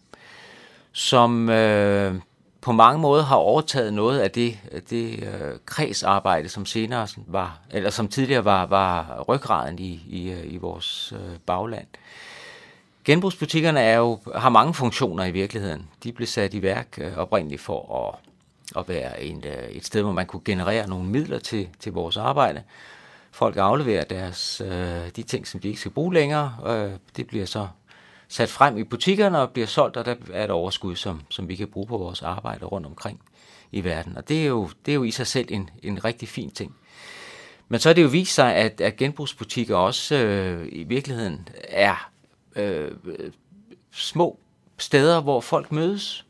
som 0.93 1.49
øh, 1.49 2.15
på 2.61 2.71
mange 2.71 2.99
måder 3.01 3.23
har 3.23 3.35
overtaget 3.35 3.93
noget 3.93 4.19
af 4.19 4.31
det, 4.31 4.59
det 4.89 5.23
øh, 5.23 5.59
kredsarbejde, 5.65 6.49
som 6.49 6.65
senere 6.65 7.07
var, 7.27 7.59
eller 7.71 7.89
som 7.89 8.07
tidligere 8.07 8.45
var, 8.45 8.65
var 8.65 9.23
ryggraden 9.29 9.79
i, 9.79 10.01
i, 10.07 10.31
øh, 10.31 10.53
i 10.53 10.57
vores 10.57 11.13
øh, 11.15 11.37
bagland. 11.45 11.87
Genbrugsbutikkerne 13.05 13.79
er 13.79 13.97
jo, 13.97 14.19
har 14.35 14.49
mange 14.49 14.73
funktioner 14.73 15.25
i 15.25 15.31
virkeligheden. 15.31 15.89
De 16.03 16.11
blev 16.11 16.27
sat 16.27 16.53
i 16.53 16.61
værk 16.61 16.87
øh, 16.97 17.17
oprindeligt 17.17 17.61
for 17.61 18.07
at, 18.07 18.29
at 18.79 18.89
være 18.89 19.23
en, 19.23 19.43
øh, 19.45 19.69
et 19.69 19.85
sted, 19.85 20.01
hvor 20.01 20.11
man 20.11 20.25
kunne 20.25 20.41
generere 20.45 20.89
nogle 20.89 21.05
midler 21.05 21.39
til, 21.39 21.69
til 21.79 21.91
vores 21.91 22.17
arbejde. 22.17 22.63
Folk 23.31 23.57
afleverer 23.57 24.03
deres, 24.03 24.61
øh, 24.65 25.09
de 25.15 25.23
ting, 25.23 25.47
som 25.47 25.59
de 25.59 25.67
ikke 25.67 25.79
skal 25.79 25.91
bruge 25.91 26.13
længere. 26.13 26.55
Øh, 26.67 26.91
det 27.17 27.27
bliver 27.27 27.45
så 27.45 27.67
sat 28.33 28.49
frem 28.49 28.77
i 28.77 28.83
butikkerne 28.83 29.39
og 29.39 29.49
bliver 29.49 29.67
solgt, 29.67 29.97
og 29.97 30.05
der 30.05 30.15
er 30.33 30.43
et 30.43 30.51
overskud, 30.51 30.95
som, 30.95 31.21
som 31.29 31.49
vi 31.49 31.55
kan 31.55 31.67
bruge 31.67 31.87
på 31.87 31.97
vores 31.97 32.21
arbejde 32.21 32.65
rundt 32.65 32.87
omkring 32.87 33.21
i 33.71 33.83
verden. 33.83 34.17
Og 34.17 34.29
det 34.29 34.41
er 34.41 34.45
jo, 34.45 34.69
det 34.85 34.91
er 34.91 34.95
jo 34.95 35.03
i 35.03 35.11
sig 35.11 35.27
selv 35.27 35.47
en, 35.49 35.69
en 35.83 36.05
rigtig 36.05 36.29
fin 36.29 36.51
ting. 36.51 36.75
Men 37.67 37.79
så 37.79 37.89
er 37.89 37.93
det 37.93 38.03
jo 38.03 38.07
vist 38.07 38.33
sig, 38.33 38.55
at, 38.55 38.81
at 38.81 38.97
genbrugsbutikker 38.97 39.75
også 39.75 40.15
øh, 40.15 40.67
i 40.71 40.83
virkeligheden 40.83 41.47
er 41.69 42.11
øh, 42.55 42.91
små 43.91 44.39
steder, 44.77 45.21
hvor 45.21 45.41
folk 45.41 45.71
mødes 45.71 46.25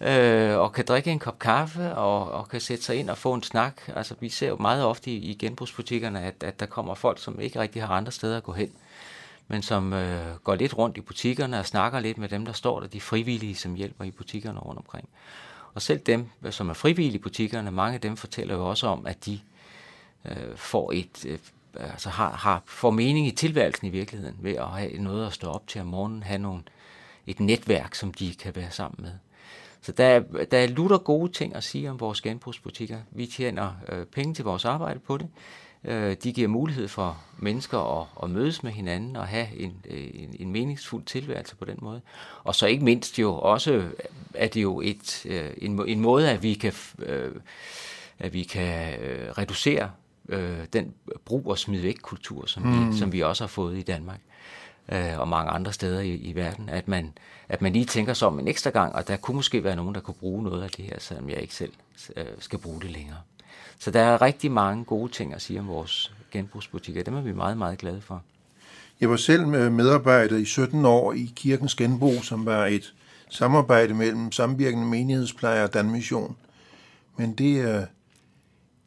øh, 0.00 0.58
og 0.58 0.72
kan 0.72 0.84
drikke 0.84 1.10
en 1.10 1.18
kop 1.18 1.38
kaffe 1.38 1.94
og, 1.94 2.30
og 2.30 2.48
kan 2.48 2.60
sætte 2.60 2.84
sig 2.84 2.96
ind 2.96 3.10
og 3.10 3.18
få 3.18 3.34
en 3.34 3.42
snak. 3.42 3.82
Altså 3.96 4.14
vi 4.20 4.28
ser 4.28 4.48
jo 4.48 4.56
meget 4.56 4.84
ofte 4.84 5.10
i, 5.10 5.16
i 5.16 5.34
genbrugsbutikkerne, 5.34 6.20
at, 6.20 6.42
at 6.42 6.60
der 6.60 6.66
kommer 6.66 6.94
folk, 6.94 7.22
som 7.22 7.40
ikke 7.40 7.60
rigtig 7.60 7.82
har 7.82 7.94
andre 7.94 8.12
steder 8.12 8.36
at 8.36 8.42
gå 8.42 8.52
hen 8.52 8.72
men 9.48 9.62
som 9.62 9.92
øh, 9.92 10.36
går 10.44 10.54
lidt 10.54 10.78
rundt 10.78 10.96
i 10.96 11.00
butikkerne 11.00 11.58
og 11.58 11.66
snakker 11.66 12.00
lidt 12.00 12.18
med 12.18 12.28
dem, 12.28 12.44
der 12.44 12.52
står 12.52 12.80
der, 12.80 12.86
de 12.86 13.00
frivillige, 13.00 13.54
som 13.54 13.74
hjælper 13.74 14.04
i 14.04 14.10
butikkerne 14.10 14.58
rundt 14.58 14.78
omkring. 14.78 15.08
Og 15.74 15.82
selv 15.82 16.00
dem, 16.00 16.26
øh, 16.42 16.52
som 16.52 16.68
er 16.68 16.74
frivillige 16.74 17.18
i 17.18 17.22
butikkerne, 17.22 17.70
mange 17.70 17.94
af 17.94 18.00
dem 18.00 18.16
fortæller 18.16 18.54
jo 18.54 18.68
også 18.68 18.86
om, 18.86 19.06
at 19.06 19.26
de 19.26 19.40
øh, 20.24 20.56
får 20.56 20.92
et, 20.92 21.24
øh, 21.24 21.38
altså 21.74 22.10
har, 22.10 22.30
har, 22.30 22.62
får 22.66 22.90
mening 22.90 23.26
i 23.26 23.30
tilværelsen 23.30 23.86
i 23.86 23.90
virkeligheden, 23.90 24.36
ved 24.40 24.52
at 24.52 24.66
have 24.66 24.98
noget 24.98 25.26
at 25.26 25.32
stå 25.32 25.50
op 25.50 25.66
til 25.66 25.80
om 25.80 25.86
morgenen, 25.86 26.22
have 26.22 26.38
nogle, 26.38 26.62
et 27.26 27.40
netværk, 27.40 27.94
som 27.94 28.14
de 28.14 28.34
kan 28.34 28.56
være 28.56 28.70
sammen 28.70 29.02
med. 29.02 29.12
Så 29.82 29.92
der 29.92 30.04
er, 30.04 30.20
der 30.44 30.58
er 30.58 30.66
lutter 30.66 30.98
gode 30.98 31.32
ting 31.32 31.54
at 31.54 31.64
sige 31.64 31.90
om 31.90 32.00
vores 32.00 32.20
genbrugsbutikker. 32.20 32.98
Vi 33.10 33.26
tjener 33.26 33.72
øh, 33.88 34.06
penge 34.06 34.34
til 34.34 34.44
vores 34.44 34.64
arbejde 34.64 35.00
på 35.00 35.18
det. 35.18 35.28
Øh, 35.84 36.16
de 36.22 36.32
giver 36.32 36.48
mulighed 36.48 36.88
for 36.88 37.22
mennesker 37.38 38.00
at, 38.00 38.06
at 38.22 38.30
mødes 38.30 38.62
med 38.62 38.72
hinanden 38.72 39.16
og 39.16 39.26
have 39.26 39.56
en, 39.56 39.84
en, 39.90 40.36
en 40.40 40.52
meningsfuld 40.52 41.04
tilværelse 41.04 41.56
på 41.56 41.64
den 41.64 41.78
måde. 41.82 42.00
Og 42.44 42.54
så 42.54 42.66
ikke 42.66 42.84
mindst 42.84 43.18
jo 43.18 43.34
også, 43.34 43.88
at 44.34 44.54
det 44.54 44.62
jo 44.62 44.80
et, 44.80 45.26
øh, 45.26 45.50
en, 45.58 45.88
en 45.88 46.00
måde, 46.00 46.30
at 46.30 46.42
vi 46.42 46.54
kan, 46.54 46.72
øh, 46.98 47.32
at 48.18 48.32
vi 48.32 48.42
kan 48.42 48.94
reducere 49.38 49.90
den 50.72 50.94
brug 51.24 51.46
og 51.46 51.58
smid 51.58 51.80
væk 51.80 51.96
kultur, 52.02 52.46
som, 52.46 52.62
mm. 52.62 52.92
vi, 52.92 52.98
som 52.98 53.12
vi 53.12 53.20
også 53.20 53.44
har 53.44 53.48
fået 53.48 53.78
i 53.78 53.82
Danmark 53.82 54.20
og 55.18 55.28
mange 55.28 55.50
andre 55.50 55.72
steder 55.72 56.00
i, 56.00 56.14
i 56.14 56.34
verden, 56.34 56.68
at 56.68 56.88
man, 56.88 57.12
at 57.48 57.62
man 57.62 57.72
lige 57.72 57.84
tænker 57.84 58.14
sig 58.14 58.28
om 58.28 58.38
en 58.38 58.48
ekstra 58.48 58.70
gang, 58.70 58.94
og 58.94 59.08
der 59.08 59.16
kunne 59.16 59.34
måske 59.34 59.64
være 59.64 59.76
nogen, 59.76 59.94
der 59.94 60.00
kunne 60.00 60.14
bruge 60.14 60.42
noget 60.42 60.62
af 60.62 60.70
det 60.70 60.84
her, 60.84 61.00
selvom 61.00 61.30
jeg 61.30 61.38
ikke 61.38 61.54
selv 61.54 61.72
skal 62.38 62.58
bruge 62.58 62.80
det 62.80 62.90
længere. 62.90 63.18
Så 63.82 63.90
der 63.90 64.00
er 64.00 64.22
rigtig 64.22 64.52
mange 64.52 64.84
gode 64.84 65.12
ting 65.12 65.34
at 65.34 65.42
sige 65.42 65.60
om 65.60 65.68
vores 65.68 66.12
genbrugsbutikker. 66.30 67.02
Dem 67.02 67.14
er 67.14 67.20
vi 67.20 67.32
meget, 67.32 67.58
meget 67.58 67.78
glade 67.78 68.00
for. 68.00 68.22
Jeg 69.00 69.10
var 69.10 69.16
selv 69.16 69.46
med 69.46 69.70
medarbejder 69.70 70.36
i 70.36 70.44
17 70.44 70.84
år 70.84 71.12
i 71.12 71.32
Kirkens 71.36 71.74
Genbrug, 71.74 72.24
som 72.24 72.46
var 72.46 72.66
et 72.66 72.94
samarbejde 73.28 73.94
mellem 73.94 74.32
samvirkende 74.32 74.86
menighedsplejer 74.86 75.62
og 75.62 75.74
Danmission. 75.74 76.36
Men 77.16 77.32
det, 77.32 77.64
øh, 77.64 77.82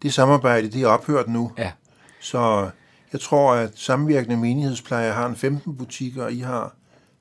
det 0.02 0.14
samarbejde, 0.14 0.68
det 0.70 0.82
er 0.82 0.88
ophørt 0.88 1.28
nu. 1.28 1.52
Ja. 1.58 1.72
Så 2.20 2.70
jeg 3.14 3.22
tror, 3.22 3.54
at 3.54 3.72
samvirkende 3.76 4.38
menighedsplejer 4.38 5.14
har 5.14 5.26
en 5.26 5.36
15 5.36 5.78
butikker, 5.78 6.24
og 6.24 6.34
I 6.34 6.40
har 6.40 6.76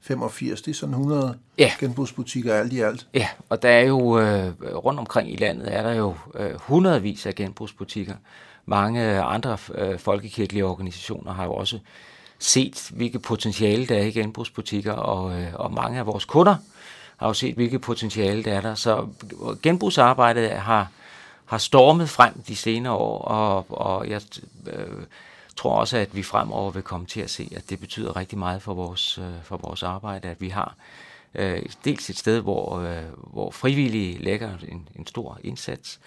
85. 0.06 0.62
Det 0.62 0.70
er 0.70 0.74
sådan 0.74 0.94
100 0.94 1.38
ja. 1.58 1.72
genbrugsbutikker 1.80 2.54
alt 2.54 2.72
i 2.72 2.80
alt. 2.80 3.06
Ja, 3.14 3.28
og 3.48 3.62
der 3.62 3.68
er 3.68 3.82
jo 3.82 4.18
øh, 4.20 4.52
rundt 4.62 5.00
omkring 5.00 5.32
i 5.32 5.36
landet, 5.36 5.74
er 5.74 5.82
der 5.82 5.92
jo 5.92 6.14
øh, 6.34 6.50
hundredvis 6.60 7.26
af 7.26 7.34
genbrugsbutikker. 7.34 8.14
Mange 8.66 9.20
andre 9.22 9.58
øh, 9.74 9.98
folkekirkelige 9.98 10.64
organisationer 10.64 11.32
har 11.32 11.44
jo 11.44 11.54
også 11.54 11.78
set, 12.38 12.90
hvilke 12.94 13.18
potentiale 13.18 13.86
der 13.86 13.98
er 13.98 14.04
i 14.04 14.10
genbrugsbutikker, 14.10 14.92
og, 14.92 15.40
øh, 15.40 15.48
og 15.54 15.72
mange 15.72 15.98
af 15.98 16.06
vores 16.06 16.24
kunder 16.24 16.56
har 17.16 17.26
jo 17.26 17.32
set, 17.32 17.54
hvilke 17.54 17.78
potentiale 17.78 18.42
der 18.42 18.52
er 18.52 18.60
der. 18.60 18.74
Så 18.74 19.06
genbrugsarbejdet 19.62 20.50
har, 20.50 20.88
har 21.44 21.58
stormet 21.58 22.08
frem 22.08 22.42
de 22.48 22.56
senere 22.56 22.92
år, 22.92 23.18
og, 23.18 23.66
og 23.68 24.08
jeg 24.08 24.20
øh, 24.66 24.86
tror 25.56 25.76
også, 25.76 25.96
at 25.96 26.16
vi 26.16 26.22
fremover 26.22 26.70
vil 26.70 26.82
komme 26.82 27.06
til 27.06 27.20
at 27.20 27.30
se, 27.30 27.52
at 27.56 27.70
det 27.70 27.80
betyder 27.80 28.16
rigtig 28.16 28.38
meget 28.38 28.62
for 28.62 28.74
vores, 28.74 29.18
øh, 29.18 29.42
for 29.42 29.56
vores 29.56 29.82
arbejde, 29.82 30.28
at 30.28 30.40
vi 30.40 30.48
har 30.48 30.76
øh, 31.34 31.62
dels 31.84 32.10
et 32.10 32.18
sted, 32.18 32.40
hvor, 32.40 32.78
øh, 32.78 33.32
hvor 33.32 33.50
frivillige 33.50 34.18
lægger 34.18 34.58
en, 34.68 34.88
en 34.96 35.06
stor 35.06 35.38
indsats, 35.44 36.00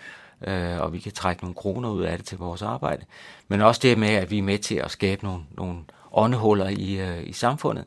øh, 0.48 0.80
og 0.80 0.94
vi 0.94 1.00
kan 1.00 1.12
trække 1.12 1.44
nogle 1.44 1.56
kroner 1.56 1.89
ud 1.89 2.04
af 2.04 2.18
det 2.18 2.25
til 2.25 2.38
vores 2.38 2.62
arbejde, 2.62 3.06
men 3.48 3.62
også 3.62 3.80
det 3.84 3.98
med, 3.98 4.10
at 4.10 4.32
vi 4.32 4.38
er 4.38 4.44
med 4.44 4.60
til 4.60 4.75
at 4.75 4.92
skabe 4.92 5.24
nogle, 5.24 5.44
nogle 5.51 5.80
åndehuller 6.12 6.70
i, 6.70 7.00
øh, 7.00 7.27
i 7.27 7.34
samfundet 7.34 7.86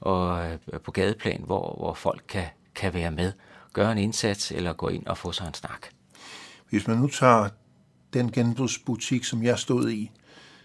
og 0.00 0.50
øh, 0.50 0.80
på 0.80 0.90
gadeplan, 0.90 1.42
hvor, 1.46 1.76
hvor 1.78 1.94
folk 1.94 2.24
kan, 2.28 2.46
kan 2.74 2.94
være 2.94 3.10
med, 3.10 3.32
gøre 3.72 3.92
en 3.92 3.98
indsats 3.98 4.52
eller 4.52 4.72
gå 4.72 4.88
ind 4.88 5.06
og 5.06 5.18
få 5.18 5.32
sig 5.32 5.46
en 5.46 5.54
snak. 5.54 5.86
Hvis 6.70 6.86
man 6.86 6.96
nu 6.96 7.08
tager 7.08 7.48
den 8.12 8.32
genbrugsbutik, 8.32 9.24
som 9.24 9.42
jeg 9.42 9.58
stod 9.58 9.90
i, 9.90 10.10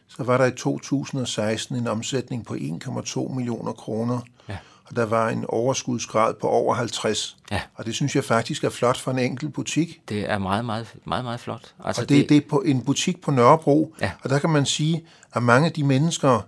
så 0.07 0.23
var 0.23 0.37
der 0.37 0.45
i 0.45 0.51
2016 0.51 1.75
en 1.75 1.87
omsætning 1.87 2.45
på 2.45 2.53
1,2 2.53 3.33
millioner 3.33 3.71
kroner, 3.71 4.19
ja. 4.49 4.57
og 4.85 4.95
der 4.95 5.05
var 5.05 5.29
en 5.29 5.45
overskudsgrad 5.47 6.33
på 6.33 6.47
over 6.47 6.75
50. 6.75 7.37
Ja. 7.51 7.61
Og 7.75 7.85
det 7.85 7.95
synes 7.95 8.15
jeg 8.15 8.23
faktisk 8.23 8.63
er 8.63 8.69
flot 8.69 8.97
for 8.97 9.11
en 9.11 9.19
enkelt 9.19 9.53
butik. 9.53 10.01
Det 10.09 10.29
er 10.29 10.37
meget, 10.37 10.65
meget, 10.65 10.93
meget, 11.05 11.23
meget 11.23 11.39
flot. 11.39 11.73
Altså 11.83 12.01
og 12.01 12.09
det, 12.09 12.17
det, 12.17 12.29
det 12.29 12.37
er 12.37 12.49
på 12.49 12.61
en 12.65 12.81
butik 12.81 13.21
på 13.21 13.31
Nørrebro, 13.31 13.95
ja. 14.01 14.11
og 14.21 14.29
der 14.29 14.39
kan 14.39 14.49
man 14.49 14.65
sige, 14.65 15.05
at 15.33 15.43
mange 15.43 15.65
af 15.65 15.73
de 15.73 15.83
mennesker, 15.83 16.41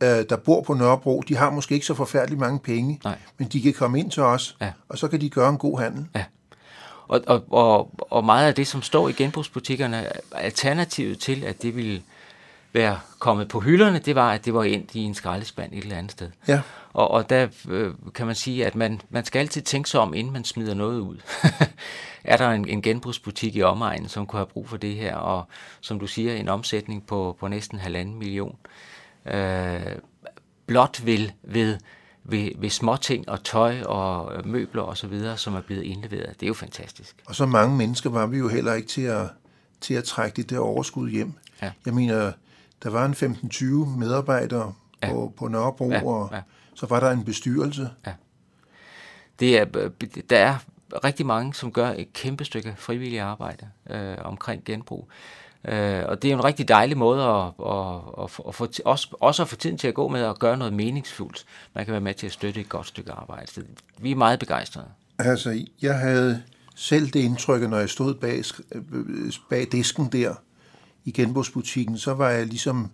øh, 0.00 0.24
der 0.28 0.36
bor 0.36 0.62
på 0.62 0.74
Nørrebro, 0.74 1.22
de 1.28 1.36
har 1.36 1.50
måske 1.50 1.74
ikke 1.74 1.86
så 1.86 1.94
forfærdeligt 1.94 2.40
mange 2.40 2.58
penge, 2.58 3.00
Nej. 3.04 3.18
men 3.38 3.48
de 3.48 3.62
kan 3.62 3.72
komme 3.72 3.98
ind 3.98 4.10
til 4.10 4.22
os, 4.22 4.56
ja. 4.60 4.72
og 4.88 4.98
så 4.98 5.08
kan 5.08 5.20
de 5.20 5.30
gøre 5.30 5.48
en 5.48 5.58
god 5.58 5.80
handel. 5.80 6.06
Ja. 6.14 6.24
Og, 7.08 7.20
og, 7.26 7.44
og, 7.50 7.90
og 8.10 8.24
meget 8.24 8.46
af 8.46 8.54
det, 8.54 8.66
som 8.66 8.82
står 8.82 9.08
i 9.08 9.12
genbrugsbutikkerne, 9.12 10.06
alternativet 10.32 11.18
til, 11.18 11.44
at 11.44 11.62
det 11.62 11.76
vil 11.76 12.02
være 12.72 13.00
kommet 13.18 13.48
på 13.48 13.60
hylderne, 13.60 13.98
det 13.98 14.14
var, 14.14 14.32
at 14.32 14.44
det 14.44 14.54
var 14.54 14.64
endt 14.64 14.94
i 14.94 15.00
en 15.00 15.14
skraldespand 15.14 15.72
et 15.72 15.82
eller 15.82 15.96
andet 15.96 16.12
sted. 16.12 16.30
Ja. 16.48 16.60
Og, 16.92 17.10
og 17.10 17.30
der 17.30 17.48
øh, 17.68 17.94
kan 18.14 18.26
man 18.26 18.34
sige, 18.34 18.66
at 18.66 18.74
man, 18.74 19.00
man 19.10 19.24
skal 19.24 19.38
altid 19.38 19.62
tænke 19.62 19.90
sig 19.90 20.00
om, 20.00 20.14
inden 20.14 20.32
man 20.32 20.44
smider 20.44 20.74
noget 20.74 21.00
ud. 21.00 21.16
er 22.24 22.36
der 22.36 22.50
en, 22.50 22.68
en 22.68 22.82
genbrugsbutik 22.82 23.56
i 23.56 23.62
omegnen, 23.62 24.08
som 24.08 24.26
kunne 24.26 24.38
have 24.38 24.46
brug 24.46 24.68
for 24.68 24.76
det 24.76 24.94
her, 24.94 25.16
og 25.16 25.44
som 25.80 26.00
du 26.00 26.06
siger, 26.06 26.34
en 26.34 26.48
omsætning 26.48 27.06
på, 27.06 27.36
på 27.40 27.48
næsten 27.48 27.78
halvanden 27.78 28.18
million. 28.18 28.56
Øh, 29.26 29.80
blot 30.66 31.00
vil 31.04 31.32
ved, 31.42 31.78
ved, 32.24 32.50
ved 32.58 32.70
småting 32.70 33.28
og 33.28 33.44
tøj 33.44 33.82
og 33.82 34.46
møbler 34.46 34.82
og 34.82 34.96
så 34.96 35.06
videre, 35.06 35.36
som 35.36 35.54
er 35.54 35.60
blevet 35.60 35.82
indleveret. 35.82 36.40
Det 36.40 36.42
er 36.42 36.48
jo 36.48 36.54
fantastisk. 36.54 37.22
Og 37.26 37.34
så 37.34 37.46
mange 37.46 37.76
mennesker 37.76 38.10
var 38.10 38.26
vi 38.26 38.38
jo 38.38 38.48
heller 38.48 38.74
ikke 38.74 38.88
til 38.88 39.02
at, 39.02 39.26
til 39.80 39.94
at 39.94 40.04
trække 40.04 40.36
det 40.36 40.50
der 40.50 40.58
overskud 40.58 41.10
hjem. 41.10 41.32
Ja. 41.62 41.70
Jeg 41.86 41.94
mener, 41.94 42.32
der 42.82 42.90
var 42.90 43.06
en 43.06 43.12
15-20 43.12 43.64
medarbejdere 43.98 44.74
ja. 45.02 45.10
på, 45.10 45.32
på 45.36 45.48
Nørrebro, 45.48 45.90
ja. 45.90 46.04
og 46.04 46.28
ja. 46.32 46.40
så 46.74 46.86
var 46.86 47.00
der 47.00 47.10
en 47.10 47.24
bestyrelse. 47.24 47.90
Ja. 48.06 48.12
Det 49.40 49.58
er, 49.58 49.64
der 50.30 50.38
er 50.38 50.56
rigtig 51.04 51.26
mange, 51.26 51.54
som 51.54 51.72
gør 51.72 51.88
et 51.88 52.12
kæmpe 52.12 52.44
stykke 52.44 52.74
frivillig 52.78 53.20
arbejde 53.20 53.68
øh, 53.90 54.16
omkring 54.18 54.64
genbrug. 54.64 55.08
Øh, 55.64 56.04
og 56.06 56.22
det 56.22 56.30
er 56.30 56.34
en 56.34 56.44
rigtig 56.44 56.68
dejlig 56.68 56.98
måde 56.98 57.22
at, 57.22 57.44
at, 57.66 58.24
at, 58.24 58.40
at 58.48 58.54
få, 58.54 58.68
også, 58.84 59.08
også 59.20 59.42
at 59.42 59.48
få 59.48 59.56
tiden 59.56 59.78
til 59.78 59.88
at 59.88 59.94
gå 59.94 60.08
med 60.08 60.20
at 60.20 60.38
gøre 60.38 60.56
noget 60.56 60.72
meningsfuldt. 60.72 61.44
Man 61.74 61.84
kan 61.84 61.92
være 61.92 62.00
med 62.00 62.14
til 62.14 62.26
at 62.26 62.32
støtte 62.32 62.60
et 62.60 62.68
godt 62.68 62.86
stykke 62.86 63.12
arbejde. 63.12 63.46
Så 63.46 63.62
vi 63.98 64.10
er 64.10 64.16
meget 64.16 64.38
begejstrede. 64.38 64.86
Altså, 65.18 65.64
jeg 65.82 65.98
havde 65.98 66.42
selv 66.74 67.06
det 67.06 67.20
indtryk, 67.20 67.62
når 67.62 67.78
jeg 67.78 67.88
stod 67.88 68.14
bag, 68.14 68.42
bag 69.50 69.66
disken 69.72 70.06
der 70.12 70.34
i 71.08 71.10
genbrugsbutikken, 71.10 71.98
så 71.98 72.14
var 72.14 72.28
jeg 72.30 72.46
ligesom 72.46 72.90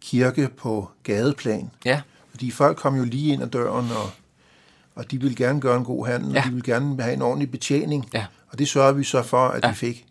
kirke 0.00 0.48
på 0.56 0.90
gadeplan. 1.02 1.70
Ja. 1.84 2.00
Fordi 2.30 2.50
folk 2.50 2.76
kom 2.76 2.96
jo 2.96 3.04
lige 3.04 3.32
ind 3.32 3.42
ad 3.42 3.48
døren, 3.48 3.90
og, 3.90 4.10
og 4.94 5.10
de 5.10 5.20
ville 5.20 5.36
gerne 5.36 5.60
gøre 5.60 5.76
en 5.76 5.84
god 5.84 6.06
handel, 6.06 6.32
ja. 6.32 6.38
og 6.38 6.44
de 6.44 6.50
ville 6.50 6.72
gerne 6.74 7.02
have 7.02 7.14
en 7.14 7.22
ordentlig 7.22 7.50
betjening. 7.50 8.08
Ja. 8.14 8.26
Og 8.48 8.58
det 8.58 8.68
sørgede 8.68 8.96
vi 8.96 9.04
så 9.04 9.22
for, 9.22 9.48
at 9.48 9.64
ja. 9.64 9.70
de 9.70 9.74
fik. 9.74 10.06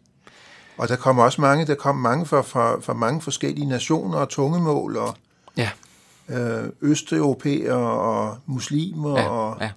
Og 0.77 0.87
der 0.89 0.95
kom 0.95 1.19
også 1.19 1.41
mange, 1.41 1.65
der 1.65 1.75
kom 1.75 1.95
mange 1.95 2.25
fra, 2.25 2.41
fra, 2.41 2.79
fra 2.79 2.93
mange 2.93 3.21
forskellige 3.21 3.65
nationer 3.67 4.17
og 4.17 4.29
tungemål, 4.29 4.97
og 4.97 5.17
Ja. 5.57 5.69
øh, 6.29 6.69
østeuropæere 6.81 7.91
og 7.99 8.37
muslimer. 8.45 9.19
Ja, 9.19 9.29
og, 9.29 9.57
ja. 9.61 9.71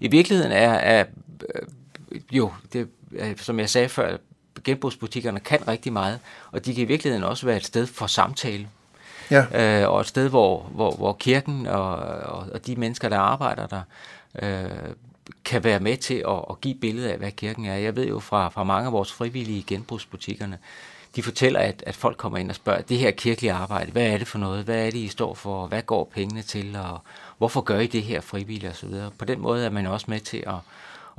I 0.00 0.08
virkeligheden 0.08 0.52
er, 0.52 0.70
er 0.72 1.04
øh, 1.54 2.20
jo, 2.32 2.52
det, 2.72 2.88
som 3.36 3.58
jeg 3.58 3.70
sagde 3.70 3.88
før, 3.88 4.16
genbrugsbutikkerne 4.64 5.40
kan 5.40 5.68
rigtig 5.68 5.92
meget, 5.92 6.18
og 6.52 6.64
de 6.64 6.74
kan 6.74 6.82
i 6.82 6.86
virkeligheden 6.86 7.24
også 7.24 7.46
være 7.46 7.56
et 7.56 7.64
sted 7.64 7.86
for 7.86 8.06
samtale. 8.06 8.68
Ja. 9.30 9.82
Øh, 9.82 9.90
og 9.90 10.00
et 10.00 10.06
sted, 10.06 10.28
hvor, 10.28 10.62
hvor, 10.62 10.90
hvor 10.90 11.12
kirken 11.12 11.66
og, 11.66 11.94
og, 11.96 12.46
og 12.52 12.66
de 12.66 12.76
mennesker, 12.76 13.08
der 13.08 13.18
arbejder 13.18 13.66
der, 13.66 13.82
øh, 14.42 14.94
kan 15.44 15.64
være 15.64 15.80
med 15.80 15.96
til 15.96 16.24
at, 16.28 16.44
at 16.50 16.60
give 16.60 16.74
billedet 16.74 17.08
af, 17.08 17.18
hvad 17.18 17.30
kirken 17.30 17.66
er. 17.66 17.74
Jeg 17.74 17.96
ved 17.96 18.06
jo 18.06 18.20
fra, 18.20 18.48
fra 18.48 18.64
mange 18.64 18.86
af 18.86 18.92
vores 18.92 19.12
frivillige 19.12 19.64
genbrugsbutikkerne, 19.66 20.58
de 21.16 21.22
fortæller, 21.22 21.60
at, 21.60 21.82
at 21.86 21.96
folk 21.96 22.16
kommer 22.16 22.38
ind 22.38 22.50
og 22.50 22.56
spørger, 22.56 22.82
det 22.82 22.98
her 22.98 23.10
kirkelige 23.10 23.52
arbejde, 23.52 23.92
hvad 23.92 24.06
er 24.06 24.18
det 24.18 24.28
for 24.28 24.38
noget? 24.38 24.64
Hvad 24.64 24.86
er 24.86 24.90
det, 24.90 24.98
I 24.98 25.08
står 25.08 25.34
for? 25.34 25.66
Hvad 25.66 25.82
går 25.82 26.10
pengene 26.14 26.42
til? 26.42 26.76
Og 26.76 27.00
hvorfor 27.38 27.60
gør 27.60 27.78
I 27.78 27.86
det 27.86 28.02
her 28.02 28.20
frivilligt? 28.20 28.70
Og 28.70 28.76
så 28.76 28.86
videre. 28.86 29.10
På 29.18 29.24
den 29.24 29.40
måde 29.40 29.64
er 29.64 29.70
man 29.70 29.86
også 29.86 30.06
med 30.08 30.20
til 30.20 30.44
at, 30.46 30.54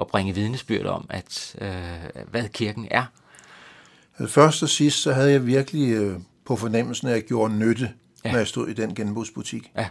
at 0.01 0.07
bringe 0.07 0.35
vidnesbyrd 0.35 0.85
om, 0.85 1.05
at 1.09 1.55
øh, 1.61 2.23
hvad 2.31 2.49
kirken 2.49 2.87
er. 2.91 3.05
Først 4.27 4.63
og 4.63 4.69
sidst, 4.69 5.01
så 5.01 5.13
havde 5.13 5.31
jeg 5.31 5.45
virkelig 5.45 5.91
øh, 5.93 6.19
på 6.45 6.55
fornemmelsen, 6.55 7.07
at 7.07 7.13
jeg 7.13 7.23
gjorde 7.23 7.53
nytte, 7.53 7.91
Ja. 8.25 8.31
når 8.31 8.37
jeg 8.37 8.47
stod 8.47 8.67
i 8.67 8.73
den 8.73 8.95
genbrugsbutik. 8.95 9.71
Ja. 9.77 9.87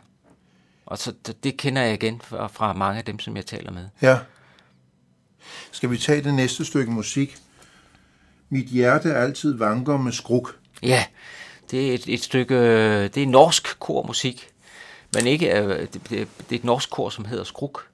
Og 0.86 0.98
så 0.98 1.12
det- 1.44 1.56
kender 1.56 1.82
jeg 1.82 1.94
igen 1.94 2.20
fra, 2.24 2.46
fra 2.46 2.72
mange 2.72 2.98
af 2.98 3.04
dem, 3.04 3.18
som 3.18 3.36
jeg 3.36 3.46
taler 3.46 3.72
med. 3.72 3.88
Ja. 4.02 4.18
Skal 5.70 5.90
vi 5.90 5.98
tage 5.98 6.22
det 6.24 6.34
næste 6.34 6.64
stykke 6.64 6.90
musik? 6.92 7.36
Mit 8.48 8.66
hjerte 8.66 9.14
altid 9.14 9.54
vanker 9.54 9.96
med 9.96 10.12
skruk. 10.12 10.56
Ja, 10.82 11.04
det 11.70 11.90
er 11.90 11.94
et, 11.94 12.04
et 12.08 12.22
stykke, 12.22 12.54
det 13.08 13.22
er 13.22 13.26
norsk 13.26 13.78
kormusik, 13.80 14.48
men 15.14 15.26
ikke, 15.26 15.60
øh, 15.62 15.80
det, 15.80 15.92
det, 15.94 16.10
det 16.10 16.26
er 16.50 16.54
et 16.54 16.64
norsk 16.64 16.90
kor, 16.90 17.08
som 17.10 17.24
hedder 17.24 17.44
Skruk. 17.44 17.86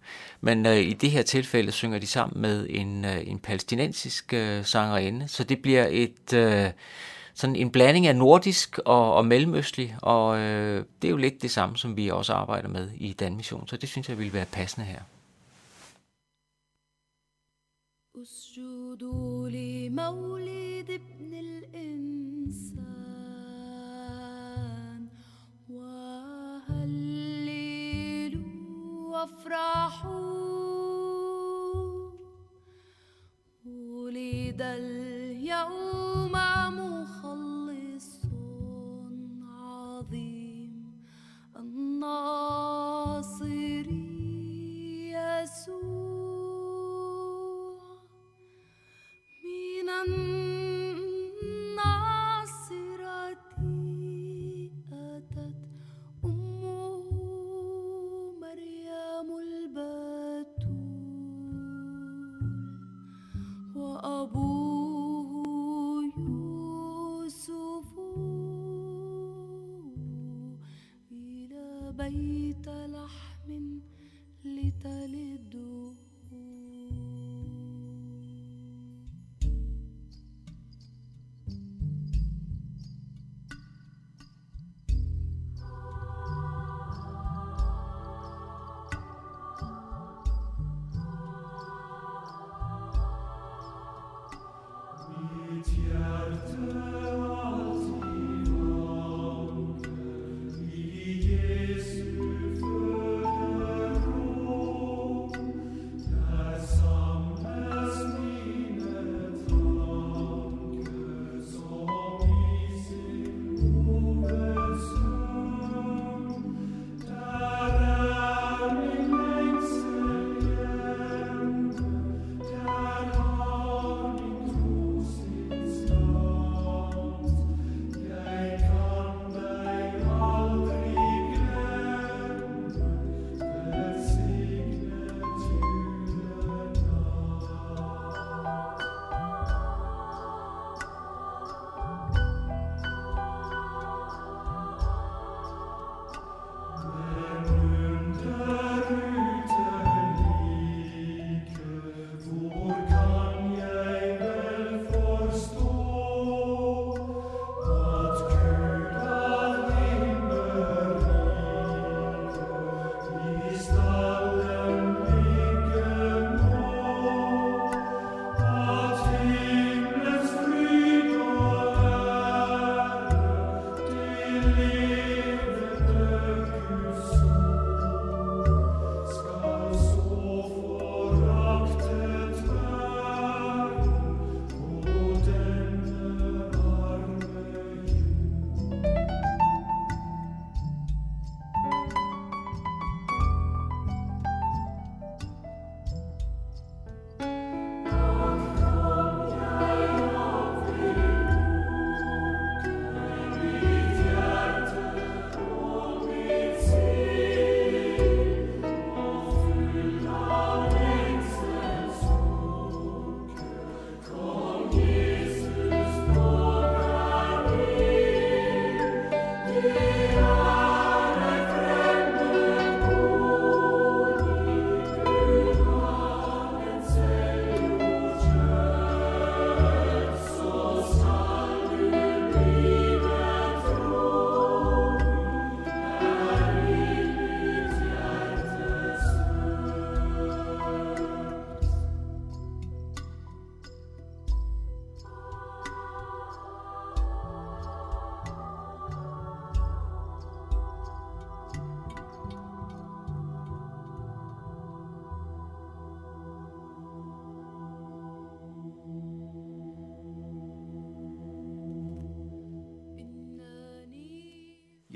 Men 0.46 0.66
øh, 0.66 0.78
i 0.78 0.94
det 0.94 1.12
her 1.12 1.22
tilfælde 1.22 1.72
synger 1.72 2.00
de 2.00 2.08
sammen 2.08 2.42
med 2.42 2.68
en, 2.70 3.06
øh, 3.06 3.28
en 3.28 3.40
palæstinensisk 3.40 4.34
øh, 4.34 4.66
sangerinde, 4.66 5.28
så 5.28 5.44
det 5.44 5.62
bliver 5.62 5.88
et, 5.90 6.34
øh, 6.34 6.72
sådan 7.34 7.56
en 7.56 7.72
blanding 7.72 8.08
af 8.08 8.16
nordisk 8.16 8.80
og, 8.86 9.14
og 9.14 9.26
mellemøstlig, 9.26 9.96
og 10.02 10.40
øh, 10.40 10.86
det 11.02 11.08
er 11.08 11.12
jo 11.12 11.18
lidt 11.18 11.42
det 11.42 11.52
samme, 11.52 11.78
som 11.78 11.98
vi 11.98 12.10
også 12.10 12.34
arbejder 12.34 12.70
med 12.70 12.90
i 12.96 13.14
Danmission, 13.14 13.68
så 13.68 13.78
det 13.78 13.90
synes 13.90 14.10
jeg 14.10 14.18
ville 14.18 14.34
være 14.34 14.46
passende 14.46 14.88
her. 14.88 15.00
اسجدوا 18.22 19.50
لمولد 19.50 20.90
ابن 20.90 21.34
الإنسان 21.34 22.92
وهللوا 25.70 27.22
وافرحوا 29.12 30.35
شهد 34.37 34.63
اليوم 34.63 36.37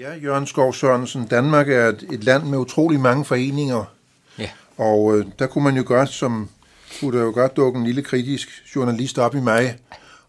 Ja, 0.01 0.15
Jørgen 0.15 0.47
Skov 0.47 0.75
Sørensen, 0.75 1.27
Danmark 1.27 1.69
er 1.69 1.89
et, 1.89 2.07
et 2.13 2.25
land 2.25 2.43
med 2.45 2.59
utrolig 2.59 3.01
mange 3.01 3.25
foreninger, 3.25 3.85
Ja. 4.39 4.51
og 4.77 5.19
øh, 5.19 5.27
der 5.39 5.47
kunne 5.47 5.65
man 5.65 5.77
jo 5.77 5.83
godt, 5.87 6.09
som 6.09 6.51
kunne 7.01 7.19
der 7.19 7.25
jo 7.25 7.31
godt 7.35 7.57
dukke 7.57 7.79
en 7.79 7.87
lille 7.87 8.03
kritisk 8.03 8.49
journalist 8.77 9.19
op 9.19 9.35
i 9.35 9.41
mig 9.41 9.79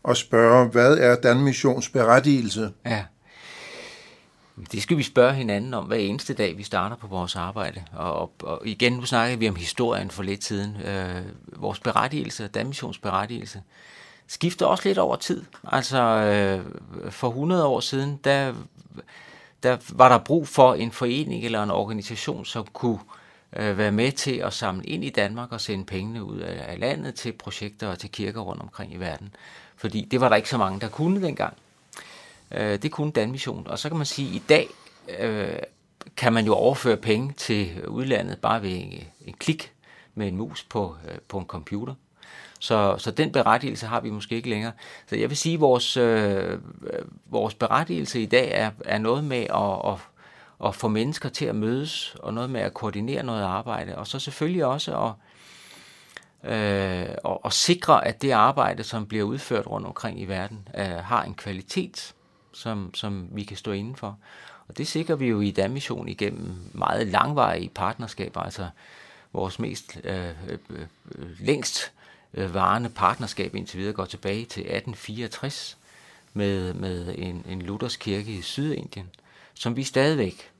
og 0.04 0.18
spørge, 0.18 0.68
hvad 0.68 0.98
er 0.98 1.16
Danmissions 1.16 1.90
berettigelse? 1.90 2.72
Ja. 2.86 3.04
Det 4.72 4.82
skal 4.84 4.98
vi 4.98 5.04
spørge 5.04 5.34
hinanden 5.34 5.74
om 5.74 5.86
hver 5.86 5.98
eneste 5.98 6.34
dag, 6.34 6.58
vi 6.58 6.64
starter 6.64 6.96
på 6.96 7.08
vores 7.08 7.36
arbejde. 7.36 7.84
Og, 7.94 8.14
og, 8.14 8.32
og 8.44 8.62
igen, 8.66 8.94
nu 8.94 9.06
snakker 9.06 9.38
vi 9.38 9.50
om 9.50 9.56
historien 9.56 10.12
for 10.12 10.24
lidt 10.24 10.44
siden. 10.44 10.78
Øh, 10.86 11.22
vores 11.56 11.80
berettigelse, 11.80 12.48
Danmissions 12.48 12.98
berettigelse, 12.98 13.62
skifter 14.28 14.66
også 14.66 14.88
lidt 14.90 14.98
over 14.98 15.16
tid. 15.16 15.44
Altså, 15.68 16.00
øh, 16.02 16.66
for 17.12 17.28
100 17.30 17.66
år 17.66 17.80
siden, 17.80 18.20
der, 18.24 18.54
der 19.64 19.78
var 19.90 20.10
der 20.10 20.18
brug 20.18 20.48
for 20.48 20.74
en 20.74 20.92
forening 20.92 21.46
eller 21.46 21.64
en 21.64 21.72
organisation, 21.72 22.46
som 22.46 22.68
kunne 22.74 23.00
øh, 23.56 23.78
være 23.78 23.92
med 23.92 24.12
til 24.12 24.36
at 24.36 24.54
samle 24.54 24.86
ind 24.86 25.04
i 25.04 25.10
Danmark 25.10 25.52
og 25.52 25.62
sende 25.62 25.86
pengene 25.86 26.24
ud 26.24 26.40
af, 26.40 26.72
af 26.72 26.80
landet 26.80 27.16
til 27.16 27.32
projekter 27.32 27.88
og 27.88 28.00
til 28.00 28.12
kirker 28.12 28.42
rundt 28.42 28.62
omkring 28.62 28.94
i 28.94 28.98
verden. 28.98 29.36
Fordi 29.76 30.08
det 30.12 30.22
var 30.22 30.30
der 30.30 30.36
ikke 30.36 30.50
så 30.50 30.58
mange, 30.58 30.80
der 30.80 30.90
kunne 30.90 31.22
dengang. 31.22 31.58
Øh, 32.52 32.82
det 32.82 32.92
kunne 32.92 33.12
Danmission. 33.12 33.68
Og 33.68 33.80
så 33.80 33.90
kan 33.90 33.98
man 33.98 34.06
sige, 34.06 34.30
at 34.30 34.36
i 34.36 34.44
dag 34.50 34.68
øh, 35.20 35.60
kan 36.18 36.34
man 36.34 36.46
jo 36.46 36.54
overføre 36.54 36.98
penge 36.98 37.34
til 37.34 37.88
udlandet 37.88 38.40
bare 38.40 38.62
ved 38.62 38.72
en, 38.72 39.04
en 39.26 39.34
klik 39.34 39.74
med 40.16 40.28
en 40.28 40.38
mus 40.38 40.64
på, 40.64 40.96
øh, 41.08 41.18
på 41.28 41.38
en 41.38 41.46
computer. 41.46 41.94
Så, 42.62 42.96
så 42.98 43.12
den 43.12 43.32
berettigelse 43.32 43.88
har 43.88 44.00
vi 44.00 44.10
måske 44.10 44.36
ikke 44.36 44.50
længere. 44.50 44.72
Så 45.08 45.16
jeg 45.16 45.30
vil 45.30 45.38
sige, 45.38 45.54
at 45.54 45.60
vores, 45.60 45.98
øh, 45.98 46.52
øh, 46.54 47.06
vores 47.26 47.54
berettigelse 47.54 48.22
i 48.22 48.26
dag 48.26 48.52
er, 48.54 48.72
er 48.86 48.98
noget 48.98 49.24
med 49.24 49.38
at, 49.38 49.94
at, 49.94 50.00
at 50.68 50.76
få 50.76 50.88
mennesker 50.88 51.30
til 51.30 51.46
at 51.46 51.56
mødes, 51.56 52.16
og 52.20 52.34
noget 52.34 52.50
med 52.50 52.62
at 52.62 52.74
koordinere 52.74 53.24
noget 53.24 53.44
arbejde, 53.44 53.98
og 53.98 54.08
så 54.08 54.20
selvfølgelig 54.20 54.66
også 54.66 55.16
at, 56.44 56.52
øh, 56.52 57.16
og, 57.24 57.46
og 57.46 57.54
sikre, 57.54 58.08
at 58.08 58.22
det 58.22 58.32
arbejde, 58.32 58.84
som 58.84 59.06
bliver 59.06 59.24
udført 59.24 59.68
rundt 59.68 59.88
omkring 59.88 60.22
i 60.22 60.26
verden, 60.26 60.68
øh, 60.78 60.86
har 60.86 61.24
en 61.24 61.34
kvalitet, 61.34 62.14
som, 62.54 62.94
som 62.94 63.28
vi 63.32 63.44
kan 63.44 63.58
stå 63.58 63.72
inden 63.72 63.96
for. 63.96 64.18
Og 64.68 64.78
det 64.78 64.88
sikrer 64.88 65.16
vi 65.16 65.28
jo 65.28 65.42
i 65.42 65.52
Danmission 65.52 66.08
igennem 66.08 66.56
meget 66.74 67.08
langvarige 67.08 67.70
partnerskaber, 67.70 68.42
altså 68.42 68.68
vores 69.34 69.60
mest 69.60 70.00
øh, 70.04 70.30
øh, 70.48 70.58
øh, 70.70 70.86
længst 71.40 71.92
øh, 72.34 72.54
varende 72.54 72.90
partnerskab 72.90 73.56
indtil 73.56 73.80
videre 73.80 73.94
går 73.94 74.06
tilbage 74.06 74.46
til 74.46 74.62
1864 74.62 75.78
med, 76.34 76.74
med 76.74 77.16
en, 77.18 77.46
en 77.50 77.62
Luthers 77.62 77.96
kirke 77.96 78.32
i 78.32 78.42
Sydindien, 78.42 79.10
som 79.54 79.76
vi 79.76 79.84
stadigvæk 79.84 80.52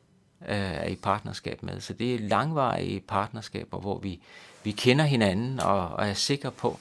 øh, 0.42 0.56
er 0.58 0.88
i 0.88 0.96
partnerskab 0.96 1.64
med. 1.64 1.82
Så 1.82 1.94
det 1.94 2.16
er 2.16 2.20
langvarige 2.20 3.00
partnerskaber, 3.00 3.80
hvor 3.80 4.00
vi, 4.00 4.20
vi 4.64 4.72
kender 4.72 5.06
hinanden 5.06 5.60
og, 5.60 5.88
og 5.88 6.08
er 6.08 6.14
sikre 6.14 6.52
på, 6.52 6.80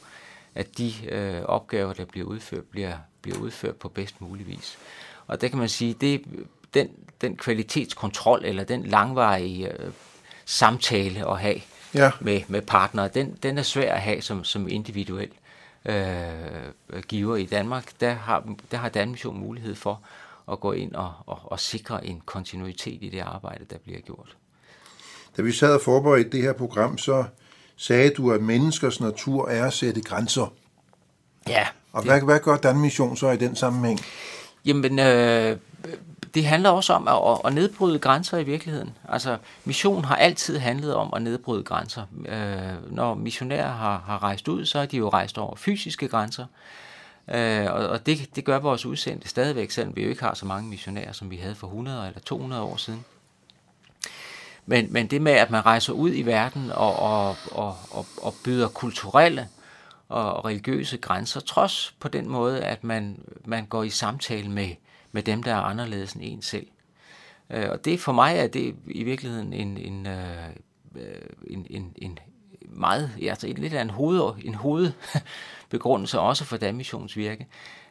at 0.55 0.79
de 0.79 0.93
øh, 1.09 1.43
opgaver, 1.43 1.93
der 1.93 2.05
bliver 2.05 2.27
udført, 2.27 2.65
bliver, 2.65 2.97
bliver 3.23 3.39
udført 3.39 3.77
på 3.77 3.89
bedst 3.89 4.21
mulig 4.21 4.47
vis. 4.47 4.79
Og 5.27 5.41
der 5.41 5.49
kan 5.49 5.59
man 5.59 5.69
sige, 5.69 5.95
det 5.95 6.25
den, 6.75 6.89
den 7.21 7.37
kvalitetskontrol 7.37 8.45
eller 8.45 8.65
den 8.65 8.87
langvarige 8.87 9.73
øh, 9.73 9.93
samtale 10.45 11.31
at 11.31 11.41
have 11.41 11.61
Ja. 11.95 12.11
med, 12.21 12.41
med 12.49 12.63
partnere, 12.63 13.09
den, 13.09 13.39
den 13.43 13.59
er 13.59 13.63
svær 13.63 13.95
at 13.95 14.01
have 14.01 14.23
som, 14.23 14.45
som 14.45 14.69
individuel 14.69 15.29
øh, 15.85 17.03
giver 17.09 17.37
i 17.37 17.45
Danmark. 17.45 17.85
Der 18.01 18.13
har, 18.15 18.45
der 18.71 18.77
har 18.77 18.89
Danmission 18.89 19.41
mulighed 19.41 19.75
for 19.75 20.01
at 20.53 20.61
gå 20.61 20.73
ind 20.73 20.95
og, 20.95 21.13
og, 21.27 21.39
og 21.45 21.61
sikre 21.61 22.07
en 22.07 22.23
kontinuitet 22.27 23.03
i 23.03 23.09
det 23.09 23.21
arbejde, 23.21 23.65
der 23.71 23.79
bliver 23.79 24.01
gjort. 24.01 24.37
Da 25.37 25.43
vi 25.43 25.53
sad 25.53 25.75
og 25.75 25.81
forberedte 25.81 26.31
det 26.31 26.43
her 26.43 26.53
program, 26.53 26.99
så 26.99 27.25
sagde 27.77 28.11
du, 28.11 28.33
at 28.33 28.43
menneskers 28.43 29.01
natur 29.01 29.49
er 29.49 29.67
at 29.67 29.73
sætte 29.73 30.01
grænser. 30.01 30.53
Ja, 31.49 31.67
Og 31.93 32.03
hvad, 32.03 32.21
hvad 32.21 32.41
gør 32.41 32.57
Danmission 32.57 33.17
så 33.17 33.31
i 33.31 33.37
den 33.37 33.57
sammenhæng? 33.57 34.01
Jamen, 34.65 34.99
øh, 34.99 35.57
det 36.35 36.45
handler 36.45 36.71
også 36.71 36.93
om 36.93 37.09
at, 37.09 37.41
at 37.45 37.55
nedbryde 37.55 37.99
grænser 37.99 38.39
i 38.39 38.45
virkeligheden. 38.45 38.97
Altså, 39.09 39.37
mission 39.65 40.05
har 40.05 40.17
altid 40.17 40.59
handlet 40.59 40.95
om 40.95 41.13
at 41.17 41.23
nedbryde 41.23 41.63
grænser. 41.63 42.03
Øh, 42.29 42.95
når 42.95 43.15
missionærer 43.15 43.73
har, 43.73 44.03
har 44.07 44.23
rejst 44.23 44.49
ud, 44.49 44.67
så 44.67 44.79
er 44.79 44.87
de 44.87 44.97
jo 44.97 45.09
rejst 45.09 45.39
over 45.39 45.57
fysiske 45.57 46.09
grænser. 46.09 46.47
Øh, 47.29 47.67
og 47.73 47.89
og 47.89 48.07
det, 48.07 48.37
det 48.37 48.45
gør 48.45 48.59
vores 48.59 48.87
udsendte 48.87 49.29
stadigvæk, 49.29 49.71
selvom 49.71 49.97
vi 49.97 50.03
jo 50.03 50.09
ikke 50.09 50.23
har 50.23 50.35
så 50.35 50.47
mange 50.47 50.69
missionærer, 50.69 51.13
som 51.13 51.31
vi 51.31 51.37
havde 51.37 51.55
for 51.55 51.67
100 51.67 52.07
eller 52.07 52.21
200 52.21 52.63
år 52.63 52.77
siden. 52.77 53.05
Men, 54.67 54.93
men 54.93 55.07
det 55.07 55.23
med, 55.23 55.33
at 55.33 55.51
man 55.51 55.67
rejser 55.67 55.93
ud 55.93 56.15
i 56.15 56.23
verden 56.23 56.71
og, 56.75 56.97
og, 56.97 57.37
og, 57.51 57.77
og, 57.91 58.07
og 58.23 58.35
byder 58.45 58.69
kulturelle 58.69 59.49
og, 60.09 60.35
og 60.35 60.45
religiøse 60.45 60.97
grænser, 60.97 61.41
trods 61.41 61.95
på 62.01 62.09
den 62.09 62.29
måde, 62.29 62.61
at 62.61 62.85
man, 62.85 63.19
man 63.45 63.67
går 63.67 63.83
i 63.83 63.91
samtale 63.91 64.51
med, 64.51 64.71
med 65.13 65.23
dem, 65.23 65.43
der 65.43 65.53
er 65.53 65.61
anderledes 65.61 66.13
end 66.13 66.23
en 66.25 66.43
selv. 66.43 66.67
Øh, 67.51 67.71
og 67.71 67.85
det 67.85 68.01
for 68.01 68.13
mig 68.13 68.37
er 68.37 68.47
det 68.47 68.77
i 68.87 69.03
virkeligheden 69.03 69.53
en, 69.53 69.79
en, 69.79 70.07
øh, 70.07 70.47
øh 70.95 71.05
en, 71.47 71.67
en, 71.71 71.93
en 71.97 72.19
meget, 72.63 73.11
ja, 73.21 73.31
altså 73.31 73.47
en 73.47 73.59
lidt 73.59 73.73
af 73.73 73.83
en, 73.83 73.91
hoved, 73.91 74.33
en 74.45 74.55
hovedbegrundelse 74.55 76.21
også 76.21 76.45
for 76.45 76.57
Danmissions 76.57 77.17
virke, 77.17 77.47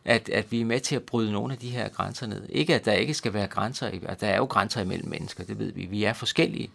at, 0.06 0.30
at 0.30 0.52
vi 0.52 0.62
er 0.62 0.66
med 0.66 0.80
til 0.80 0.96
at 0.96 1.04
bryde 1.04 1.32
nogle 1.32 1.54
af 1.54 1.60
de 1.60 1.70
her 1.70 1.90
grænser 1.90 2.28
ned. 2.28 2.50
Ikke 2.50 2.76
at 2.76 2.86
der 2.86 2.94
ikke 2.94 3.14
skal 3.14 3.34
være 3.34 3.48
grænser, 3.48 3.92
og 4.08 4.22
der 4.22 4.28
er 4.28 4.38
jo 4.38 4.46
grænser 4.46 4.82
imellem 4.82 5.10
mennesker, 5.10 5.44
det 5.44 5.60
ved 5.60 5.72
vi. 5.72 5.86
Vi 5.86 6.04
er 6.04 6.14
forskellige, 6.14 6.70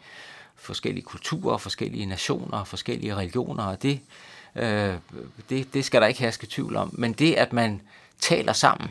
forskellige 0.56 1.04
kulturer, 1.04 1.58
forskellige 1.58 2.06
nationer, 2.06 2.64
forskellige 2.64 3.16
religioner, 3.16 3.64
og 3.64 3.82
det, 3.82 4.00
øh, 4.56 4.94
det, 5.50 5.74
det 5.74 5.84
skal 5.84 6.00
der 6.00 6.06
ikke 6.06 6.20
herske 6.20 6.46
tvivl 6.50 6.76
om. 6.76 6.94
Men 6.98 7.12
det, 7.12 7.34
at 7.34 7.52
man 7.52 7.80
taler 8.18 8.52
sammen, 8.52 8.88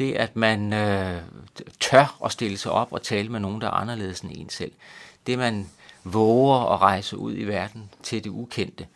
det 0.00 0.12
at 0.12 0.36
man 0.36 0.72
øh, 0.72 1.22
tør 1.80 2.18
at 2.24 2.32
stille 2.32 2.58
sig 2.58 2.72
op 2.72 2.92
og 2.92 3.02
tale 3.02 3.28
med 3.28 3.40
nogen, 3.40 3.60
der 3.60 3.66
er 3.66 3.70
anderledes 3.70 4.20
end 4.20 4.30
en 4.34 4.48
selv, 4.48 4.72
det 5.26 5.38
man 5.38 5.70
våger 6.04 6.72
at 6.74 6.80
rejse 6.80 7.16
ud 7.16 7.36
i 7.36 7.44
verden 7.44 7.90
til 8.02 8.24
det 8.24 8.30
ukendte, 8.30 8.86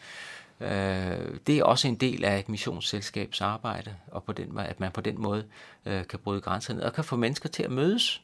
øh, 0.60 1.38
det 1.46 1.58
er 1.58 1.64
også 1.64 1.88
en 1.88 1.94
del 1.94 2.24
af 2.24 2.38
et 2.38 2.48
missionsselskabs 2.48 3.40
arbejde, 3.40 3.94
og 4.06 4.24
på 4.24 4.32
den, 4.32 4.58
at 4.58 4.80
man 4.80 4.92
på 4.92 5.00
den 5.00 5.22
måde 5.22 5.44
øh, 5.86 6.06
kan 6.06 6.18
bryde 6.18 6.40
grænser 6.40 6.74
ned 6.74 6.82
og 6.82 6.92
kan 6.92 7.04
få 7.04 7.16
mennesker 7.16 7.48
til 7.48 7.62
at 7.62 7.70
mødes, 7.70 8.22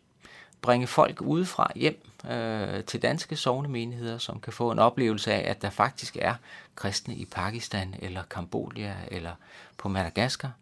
bringe 0.63 0.87
folk 0.87 1.21
udefra 1.21 1.73
hjem 1.75 2.11
øh, 2.31 2.85
til 2.85 3.03
danske 3.03 3.37
sovnemenigheder, 3.37 4.19
som 4.19 4.41
kan 4.41 4.53
få 4.53 4.71
en 4.71 4.79
oplevelse 4.79 5.33
af, 5.33 5.51
at 5.51 5.63
der 5.63 5.71
faktisk 5.71 6.17
er 6.21 6.35
kristne 6.77 7.15
i 7.15 7.25
Pakistan 7.25 7.95
eller 7.99 8.23
Kambodja 8.31 8.95
eller 9.11 9.33
på 9.77 9.89
Madagaskar, 9.89 10.53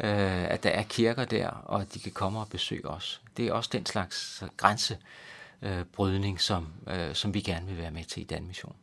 øh, 0.00 0.44
at 0.44 0.62
der 0.62 0.70
er 0.70 0.82
kirker 0.82 1.24
der, 1.24 1.48
og 1.48 1.80
at 1.80 1.94
de 1.94 1.98
kan 1.98 2.12
komme 2.12 2.40
og 2.40 2.48
besøge 2.48 2.88
os. 2.88 3.20
Det 3.36 3.46
er 3.46 3.52
også 3.52 3.70
den 3.72 3.86
slags 3.86 4.42
grænsebrydning, 4.56 6.40
som, 6.40 6.66
øh, 6.86 7.14
som 7.14 7.34
vi 7.34 7.40
gerne 7.40 7.66
vil 7.66 7.78
være 7.78 7.90
med 7.90 8.04
til 8.04 8.22
i 8.22 8.24
Danmission. 8.24 8.74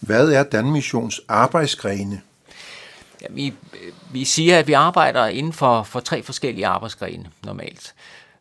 Hvad 0.00 0.32
er 0.32 0.42
Danmissions 0.42 1.20
arbejdsgrene? 1.28 2.20
Ja, 3.22 3.26
vi, 3.30 3.54
vi 4.12 4.24
siger, 4.24 4.58
at 4.58 4.66
vi 4.66 4.72
arbejder 4.72 5.26
inden 5.26 5.52
for, 5.52 5.82
for 5.82 6.00
tre 6.00 6.22
forskellige 6.22 6.66
arbejdsgrene 6.66 7.30
normalt. 7.44 7.94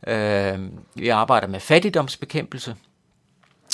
Øh, 0.07 0.59
vi 0.95 1.09
arbejder 1.09 1.47
med 1.47 1.59
fattigdomsbekæmpelse, 1.59 2.75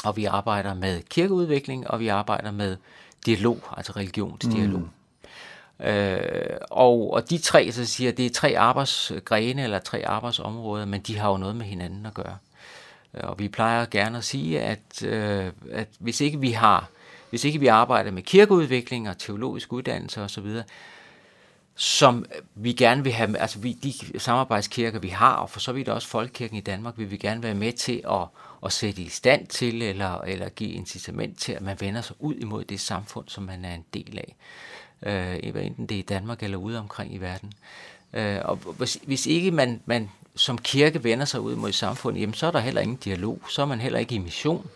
og 0.03 0.17
vi 0.17 0.25
arbejder 0.25 0.73
med 0.73 1.01
kirkeudvikling, 1.01 1.89
og 1.89 1.99
vi 1.99 2.07
arbejder 2.07 2.51
med 2.51 2.77
dialog, 3.25 3.59
altså 3.77 3.91
religionsdialog. 3.91 4.79
Mm. 4.79 4.89
Øh, 5.79 6.57
og, 6.71 7.13
og 7.13 7.29
de 7.29 7.37
tre, 7.37 7.71
så 7.71 7.85
siger 7.85 8.11
det 8.11 8.25
er 8.25 8.29
tre 8.29 8.57
arbejdsgrene 8.57 9.63
eller 9.63 9.79
tre 9.79 10.07
arbejdsområder, 10.07 10.85
men 10.85 11.01
de 11.01 11.17
har 11.17 11.29
jo 11.29 11.37
noget 11.37 11.55
med 11.55 11.65
hinanden 11.65 12.05
at 12.05 12.13
gøre. 12.13 12.37
Øh, 13.13 13.29
og 13.29 13.39
vi 13.39 13.47
plejer 13.47 13.85
gerne 13.91 14.17
at 14.17 14.23
sige, 14.23 14.61
at, 14.61 15.03
øh, 15.03 15.51
at 15.71 15.87
hvis 15.99 16.21
ikke 16.21 16.39
vi 16.39 16.51
har, 16.51 16.89
hvis 17.29 17.43
ikke 17.43 17.59
vi 17.59 17.67
arbejder 17.67 18.11
med 18.11 18.23
kirkeudvikling 18.23 19.09
og 19.09 19.17
teologisk 19.17 19.73
uddannelse 19.73 20.21
osv., 20.21 20.61
som 21.79 22.25
vi 22.55 22.73
gerne 22.73 23.03
vil 23.03 23.13
have, 23.13 23.37
altså 23.37 23.59
vi, 23.59 23.73
de 23.73 24.19
samarbejdskirker, 24.19 24.99
vi 24.99 25.07
har, 25.07 25.33
og 25.33 25.49
for 25.49 25.59
så 25.59 25.71
vidt 25.71 25.89
også 25.89 26.07
Folkekirken 26.07 26.57
i 26.57 26.61
Danmark, 26.61 26.93
vil 26.97 27.11
vi 27.11 27.17
gerne 27.17 27.43
være 27.43 27.53
med 27.53 27.73
til 27.73 28.01
at, 28.11 28.25
at 28.65 28.73
sætte 28.73 29.01
i 29.01 29.09
stand 29.09 29.47
til, 29.47 29.81
eller, 29.81 30.21
eller 30.21 30.49
give 30.49 30.69
incitament 30.69 31.39
til, 31.39 31.51
at 31.51 31.61
man 31.61 31.77
vender 31.79 32.01
sig 32.01 32.15
ud 32.19 32.35
imod 32.35 32.63
det 32.63 32.79
samfund, 32.79 33.29
som 33.29 33.43
man 33.43 33.65
er 33.65 33.73
en 33.73 33.85
del 33.93 34.17
af. 34.17 34.35
Øh, 35.03 35.51
hvad 35.51 35.61
enten 35.61 35.85
det 35.85 35.95
er 35.95 35.99
i 35.99 36.01
Danmark 36.01 36.43
eller 36.43 36.57
ude 36.57 36.79
omkring 36.79 37.15
i 37.15 37.17
verden. 37.17 37.53
Øh, 38.13 38.39
og 38.43 38.55
hvis, 38.55 38.99
hvis 39.03 39.25
ikke 39.25 39.51
man, 39.51 39.81
man 39.85 40.09
som 40.35 40.57
kirke 40.57 41.03
vender 41.03 41.25
sig 41.25 41.41
ud 41.41 41.55
mod 41.55 41.71
samfundet, 41.71 42.21
jamen 42.21 42.33
så 42.33 42.47
er 42.47 42.51
der 42.51 42.59
heller 42.59 42.81
ingen 42.81 42.97
dialog, 42.97 43.41
så 43.49 43.61
er 43.61 43.65
man 43.65 43.81
heller 43.81 43.99
ikke 43.99 44.15
i 44.15 44.17
mission, 44.17 44.69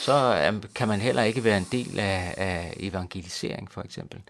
så 0.00 0.50
øh, 0.52 0.62
kan 0.74 0.88
man 0.88 1.00
heller 1.00 1.22
ikke 1.22 1.44
være 1.44 1.58
en 1.58 1.66
del 1.72 1.98
af, 1.98 2.34
af 2.36 2.74
evangelisering 2.76 3.70
for 3.70 3.82
eksempel. 3.82 4.20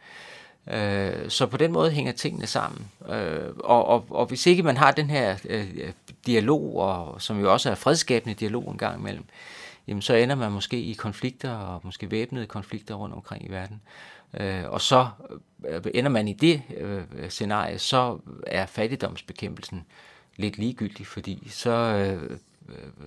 Øh, 0.71 1.31
så 1.31 1.47
på 1.47 1.57
den 1.57 1.73
måde 1.73 1.91
hænger 1.91 2.13
tingene 2.13 2.47
sammen. 2.47 2.91
Øh, 3.09 3.51
og, 3.59 3.87
og, 3.87 4.07
og 4.11 4.27
hvis 4.27 4.47
ikke 4.47 4.63
man 4.63 4.77
har 4.77 4.91
den 4.91 5.11
her 5.11 5.37
øh, 5.45 5.93
dialog, 6.27 6.77
og, 6.77 7.23
som 7.23 7.41
jo 7.41 7.53
også 7.53 7.71
er 7.71 7.75
fredskabende 7.75 8.35
dialog 8.35 8.71
en 8.71 8.79
gang 8.79 9.01
imellem, 9.01 9.25
jamen 9.89 10.03
så 10.03 10.15
ender 10.15 10.35
man 10.35 10.53
måske 10.53 10.81
i 10.83 10.93
konflikter, 10.93 11.51
og 11.51 11.81
måske 11.85 12.11
væbnede 12.11 12.47
konflikter 12.47 12.95
rundt 12.95 13.15
omkring 13.15 13.45
i 13.45 13.51
verden. 13.51 13.81
Øh, 14.37 14.65
og 14.67 14.81
så 14.81 15.09
øh, 15.69 15.81
ender 15.95 16.11
man 16.11 16.29
i 16.29 16.33
det 16.33 16.63
øh, 16.77 17.03
scenarie, 17.29 17.79
så 17.79 18.19
er 18.47 18.67
fattigdomsbekæmpelsen 18.67 19.87
lidt 20.37 20.59
ligegyldig, 20.59 21.07
fordi 21.07 21.49
så, 21.51 21.71
øh, 21.71 22.39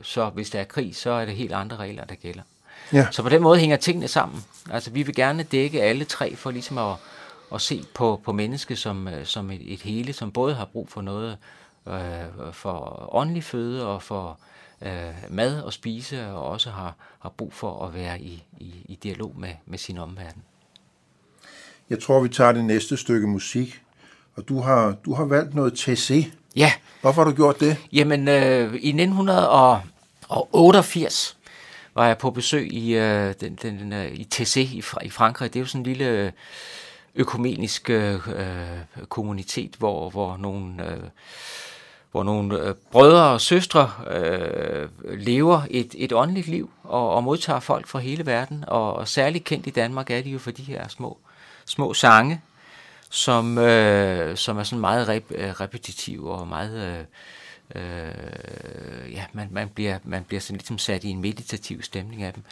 så 0.01 0.29
hvis 0.29 0.49
der 0.49 0.59
er 0.59 0.63
krig, 0.63 0.95
så 0.95 1.11
er 1.11 1.25
det 1.25 1.35
helt 1.35 1.53
andre 1.53 1.77
regler, 1.77 2.05
der 2.05 2.15
gælder. 2.15 2.43
Ja. 2.93 3.07
Så 3.11 3.23
på 3.23 3.29
den 3.29 3.41
måde 3.41 3.59
hænger 3.59 3.77
tingene 3.77 4.07
sammen. 4.07 4.43
Altså 4.69 4.91
vi 4.91 5.03
vil 5.03 5.15
gerne 5.15 5.43
dække 5.43 5.81
alle 5.81 6.05
tre 6.05 6.35
for 6.35 6.51
ligesom 6.51 6.77
at, 6.77 6.95
at 7.53 7.61
se 7.61 7.83
på, 7.93 8.21
på 8.23 8.31
mennesket 8.31 8.77
som, 8.77 9.07
øh, 9.07 9.25
som 9.25 9.51
et, 9.51 9.73
et 9.73 9.81
hele, 9.81 10.13
som 10.13 10.31
både 10.31 10.55
har 10.55 10.65
brug 10.65 10.89
for 10.89 11.01
noget 11.01 11.37
øh, 11.87 12.53
for 12.53 13.09
åndelig 13.15 13.43
føde 13.43 13.87
og 13.87 14.03
for 14.03 14.39
øh, 14.81 15.13
mad 15.29 15.61
og 15.61 15.73
spise, 15.73 16.27
og 16.27 16.45
også 16.45 16.71
har, 16.71 16.95
har 17.19 17.29
brug 17.29 17.53
for 17.53 17.85
at 17.85 17.93
være 17.93 18.21
i, 18.21 18.43
i, 18.57 18.73
i 18.85 18.95
dialog 19.03 19.33
med, 19.37 19.53
med 19.65 19.77
sin 19.77 19.97
omverden. 19.97 20.43
Jeg 21.89 21.99
tror, 21.99 22.19
vi 22.19 22.30
tager 22.30 22.52
det 22.52 22.65
næste 22.65 22.97
stykke 22.97 23.28
musik. 23.28 23.82
Og 24.36 24.49
du 24.49 24.62
har, 24.62 24.95
du 25.06 25.13
har 25.13 25.25
valgt 25.25 25.56
noget 25.56 25.73
TC. 25.73 26.32
Ja, 26.56 26.71
Hvorfor 27.02 27.23
har 27.23 27.30
du 27.30 27.36
gjort 27.36 27.60
det? 27.60 27.78
Jamen, 27.93 28.28
øh, 28.28 28.75
i 28.75 28.89
1988 28.89 31.38
var 31.95 32.08
jeg 32.08 32.17
på 32.17 32.32
besøg 32.32 32.73
i, 32.73 32.95
øh, 32.95 33.34
den, 33.41 33.58
den, 33.62 33.80
den, 33.80 33.93
øh, 33.93 34.12
i 34.12 34.23
TC 34.23 34.58
i, 34.58 34.84
i 35.04 35.10
Frankrig. 35.10 35.54
Det 35.54 35.60
er 35.60 35.62
jo 35.62 35.67
sådan 35.67 35.82
en 35.82 35.86
lille 35.86 36.06
øh, 36.06 36.32
økumenisk 37.15 37.89
øh, 37.89 38.13
øh, 38.13 38.19
kommunitet, 39.10 39.75
hvor, 39.78 40.10
hvor 40.10 40.38
nogle... 40.38 40.91
Øh, 40.91 40.97
hvor 42.12 42.23
nogle 42.23 42.63
øh, 42.63 42.75
brødre 42.91 43.23
og 43.23 43.41
søstre 43.41 43.91
øh, 44.12 44.89
lever 45.19 45.62
et, 45.69 45.95
et 45.97 46.13
åndeligt 46.13 46.47
liv 46.47 46.71
og, 46.84 47.13
og 47.13 47.23
modtager 47.23 47.60
folk 47.60 47.88
fra 47.88 47.99
hele 47.99 48.25
verden. 48.25 48.63
Og, 48.67 48.93
og 48.93 49.08
særligt 49.08 49.43
kendt 49.43 49.67
i 49.67 49.69
Danmark 49.69 50.10
er 50.10 50.21
de 50.21 50.30
jo 50.30 50.39
for 50.39 50.52
de 50.52 50.63
her 50.63 50.88
små, 50.88 51.17
små 51.69 51.93
sange, 51.93 52.41
som, 53.10 53.58
øh, 53.58 54.38
som 54.38 54.58
er 54.58 54.63
sådan 54.63 54.79
meget 54.79 55.08
rep, 55.08 55.32
øh, 55.32 55.49
repetitive 55.49 56.32
og 56.32 56.47
meget... 56.47 56.99
Øh, 56.99 57.05
øh, 57.75 59.13
ja, 59.13 59.25
man, 59.34 59.47
man, 59.51 59.69
bliver, 59.69 59.99
man 60.03 60.23
bliver 60.23 60.41
sådan 60.41 60.58
ligesom 60.58 60.77
sat 60.77 61.03
i 61.03 61.10
en 61.10 61.21
meditativ 61.21 61.82
stemning 61.82 62.23
af 62.23 62.34
dem. 62.34 62.43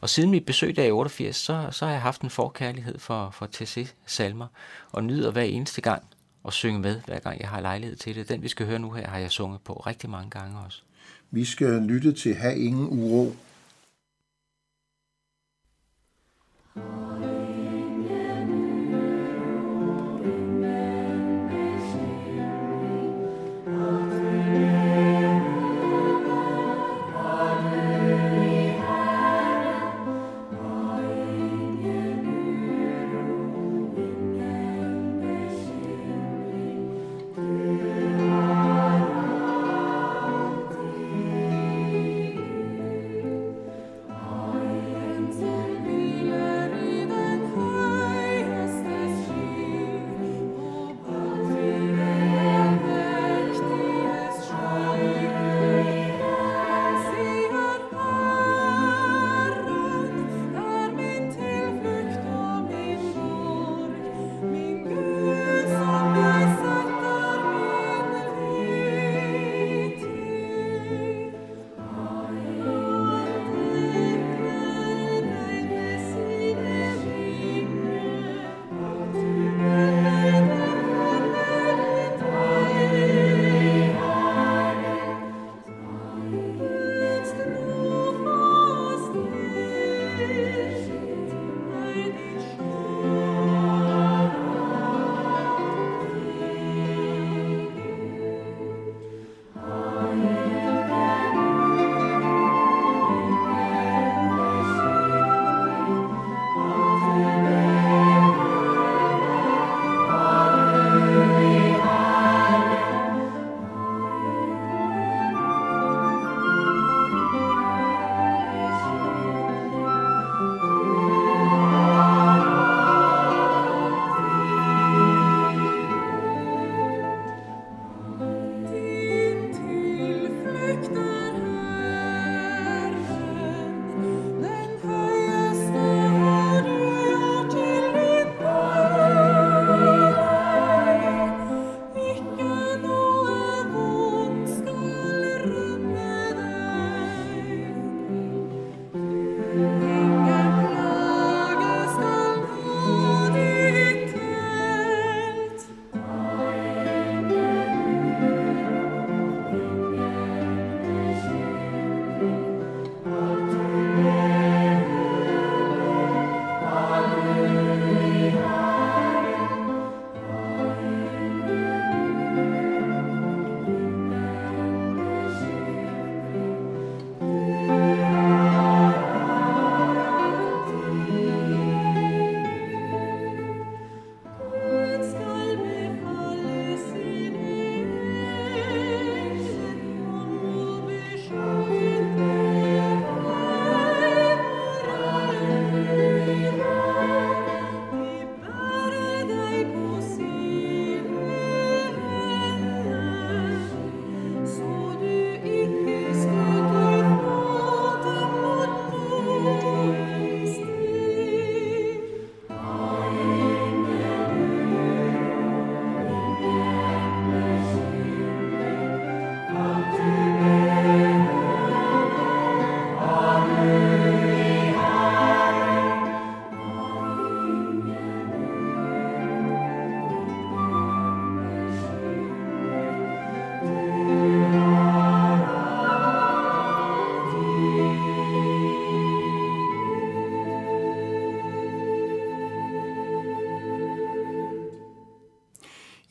Og 0.00 0.08
siden 0.08 0.30
mit 0.30 0.46
besøg 0.46 0.76
der 0.76 0.84
i 0.84 0.90
88, 0.90 1.36
så, 1.36 1.68
så 1.70 1.84
har 1.84 1.92
jeg 1.92 2.02
haft 2.02 2.20
en 2.20 2.30
forkærlighed 2.30 2.98
for, 2.98 3.30
for 3.30 3.46
TC-salmer, 3.52 4.46
og 4.92 5.04
nyder 5.04 5.30
hver 5.30 5.42
eneste 5.42 5.80
gang 5.80 6.02
at 6.46 6.52
synge 6.52 6.78
med, 6.80 7.00
hver 7.06 7.18
gang 7.18 7.40
jeg 7.40 7.48
har 7.48 7.60
lejlighed 7.60 7.96
til 7.96 8.14
det. 8.14 8.28
Den, 8.28 8.42
vi 8.42 8.48
skal 8.48 8.66
høre 8.66 8.78
nu 8.78 8.90
her, 8.90 9.08
har 9.08 9.18
jeg 9.18 9.30
sunget 9.30 9.60
på 9.60 9.72
rigtig 9.72 10.10
mange 10.10 10.30
gange 10.30 10.58
også. 10.66 10.82
Vi 11.30 11.44
skal 11.44 11.82
lytte 11.82 12.12
til 12.12 12.34
Ha' 12.34 12.54
ingen 12.54 12.88
uro. 12.90 13.36
Thank 16.76 17.05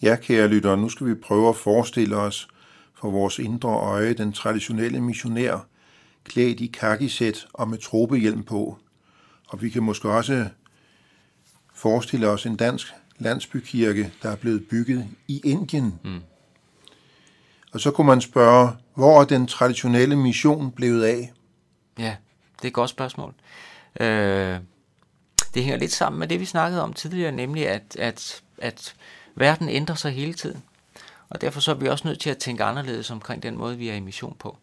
Ja, 0.06 0.16
kære 0.16 0.48
lyttere, 0.48 0.78
nu 0.78 0.90
skal 0.90 1.08
vi 1.08 1.14
prøve 1.16 1.50
at 1.50 1.56
forestille 1.56 2.18
os 2.18 2.48
for 2.94 3.10
vores 3.10 3.40
indre 3.40 3.70
øje 3.70 4.14
den 4.14 4.34
traditionelle 4.34 5.02
missionær, 5.02 5.68
klædt 6.24 6.60
i 6.60 6.68
kakisæt 6.68 7.48
og 7.54 7.68
med 7.68 7.78
tropehjelm 7.78 8.44
på. 8.44 8.78
Og 9.48 9.62
vi 9.62 9.70
kan 9.70 9.84
måske 9.84 10.10
også 10.10 10.48
forestille 11.74 12.28
os 12.28 12.46
en 12.46 12.56
dansk 12.56 12.94
landsbykirke, 13.18 14.14
der 14.24 14.30
er 14.30 14.36
blevet 14.36 14.68
bygget 14.68 15.08
i 15.28 15.42
Indien. 15.44 16.00
Mm. 16.04 16.22
Og 17.74 17.80
så 17.80 17.92
kunne 17.92 18.08
man 18.08 18.22
spørge, 18.22 18.70
hvor 18.96 19.22
er 19.22 19.26
den 19.26 19.48
traditionelle 19.48 20.16
mission 20.16 20.72
blevet 20.72 21.04
af? 21.04 21.34
Ja, 22.00 22.16
det 22.56 22.64
er 22.64 22.68
et 22.68 22.74
godt 22.74 22.90
spørgsmål. 22.90 23.34
Øh, 24.00 24.58
det 25.54 25.64
hænger 25.64 25.78
lidt 25.78 25.92
sammen 25.92 26.20
med 26.20 26.28
det, 26.28 26.40
vi 26.40 26.46
snakkede 26.46 26.84
om 26.84 26.94
tidligere, 26.94 27.32
nemlig 27.32 27.68
at, 27.68 27.96
at, 28.00 28.44
at 28.58 28.96
verden 29.36 29.70
ændrer 29.70 29.96
sig 29.96 30.12
hele 30.12 30.34
tiden. 30.34 30.64
Og 31.30 31.42
derfor 31.42 31.60
så 31.60 31.72
er 31.72 31.76
vi 31.76 31.88
også 31.88 32.08
nødt 32.08 32.20
til 32.20 32.30
at 32.30 32.38
tænke 32.38 32.64
anderledes 32.64 33.12
omkring 33.12 33.44
den 33.44 33.58
måde, 33.58 33.78
vi 33.78 33.90
er 33.90 33.96
i 33.96 34.00
mission 34.00 34.36
på. 34.40 34.58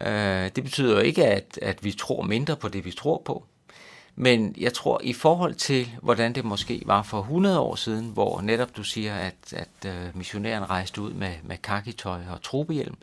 Øh, 0.00 0.50
det 0.56 0.64
betyder 0.64 0.92
jo 0.94 0.98
ikke, 0.98 1.26
at, 1.26 1.58
at 1.62 1.84
vi 1.84 1.92
tror 1.92 2.22
mindre 2.22 2.56
på 2.56 2.68
det, 2.68 2.84
vi 2.84 2.90
tror 2.90 3.22
på. 3.24 3.44
Men 4.16 4.54
jeg 4.58 4.72
tror, 4.72 5.00
i 5.04 5.12
forhold 5.12 5.54
til, 5.54 5.90
hvordan 6.02 6.32
det 6.32 6.44
måske 6.44 6.82
var 6.86 7.02
for 7.02 7.20
100 7.20 7.60
år 7.60 7.74
siden, 7.74 8.10
hvor 8.10 8.40
netop 8.40 8.76
du 8.76 8.82
siger, 8.82 9.14
at, 9.14 9.52
at 9.52 9.86
øh, 9.86 10.16
missionæren 10.16 10.70
rejste 10.70 11.00
ud 11.00 11.12
med, 11.12 11.32
med 11.42 11.56
kakitøj 11.56 12.20
og 12.32 12.42
trobehjelm, 12.42 12.96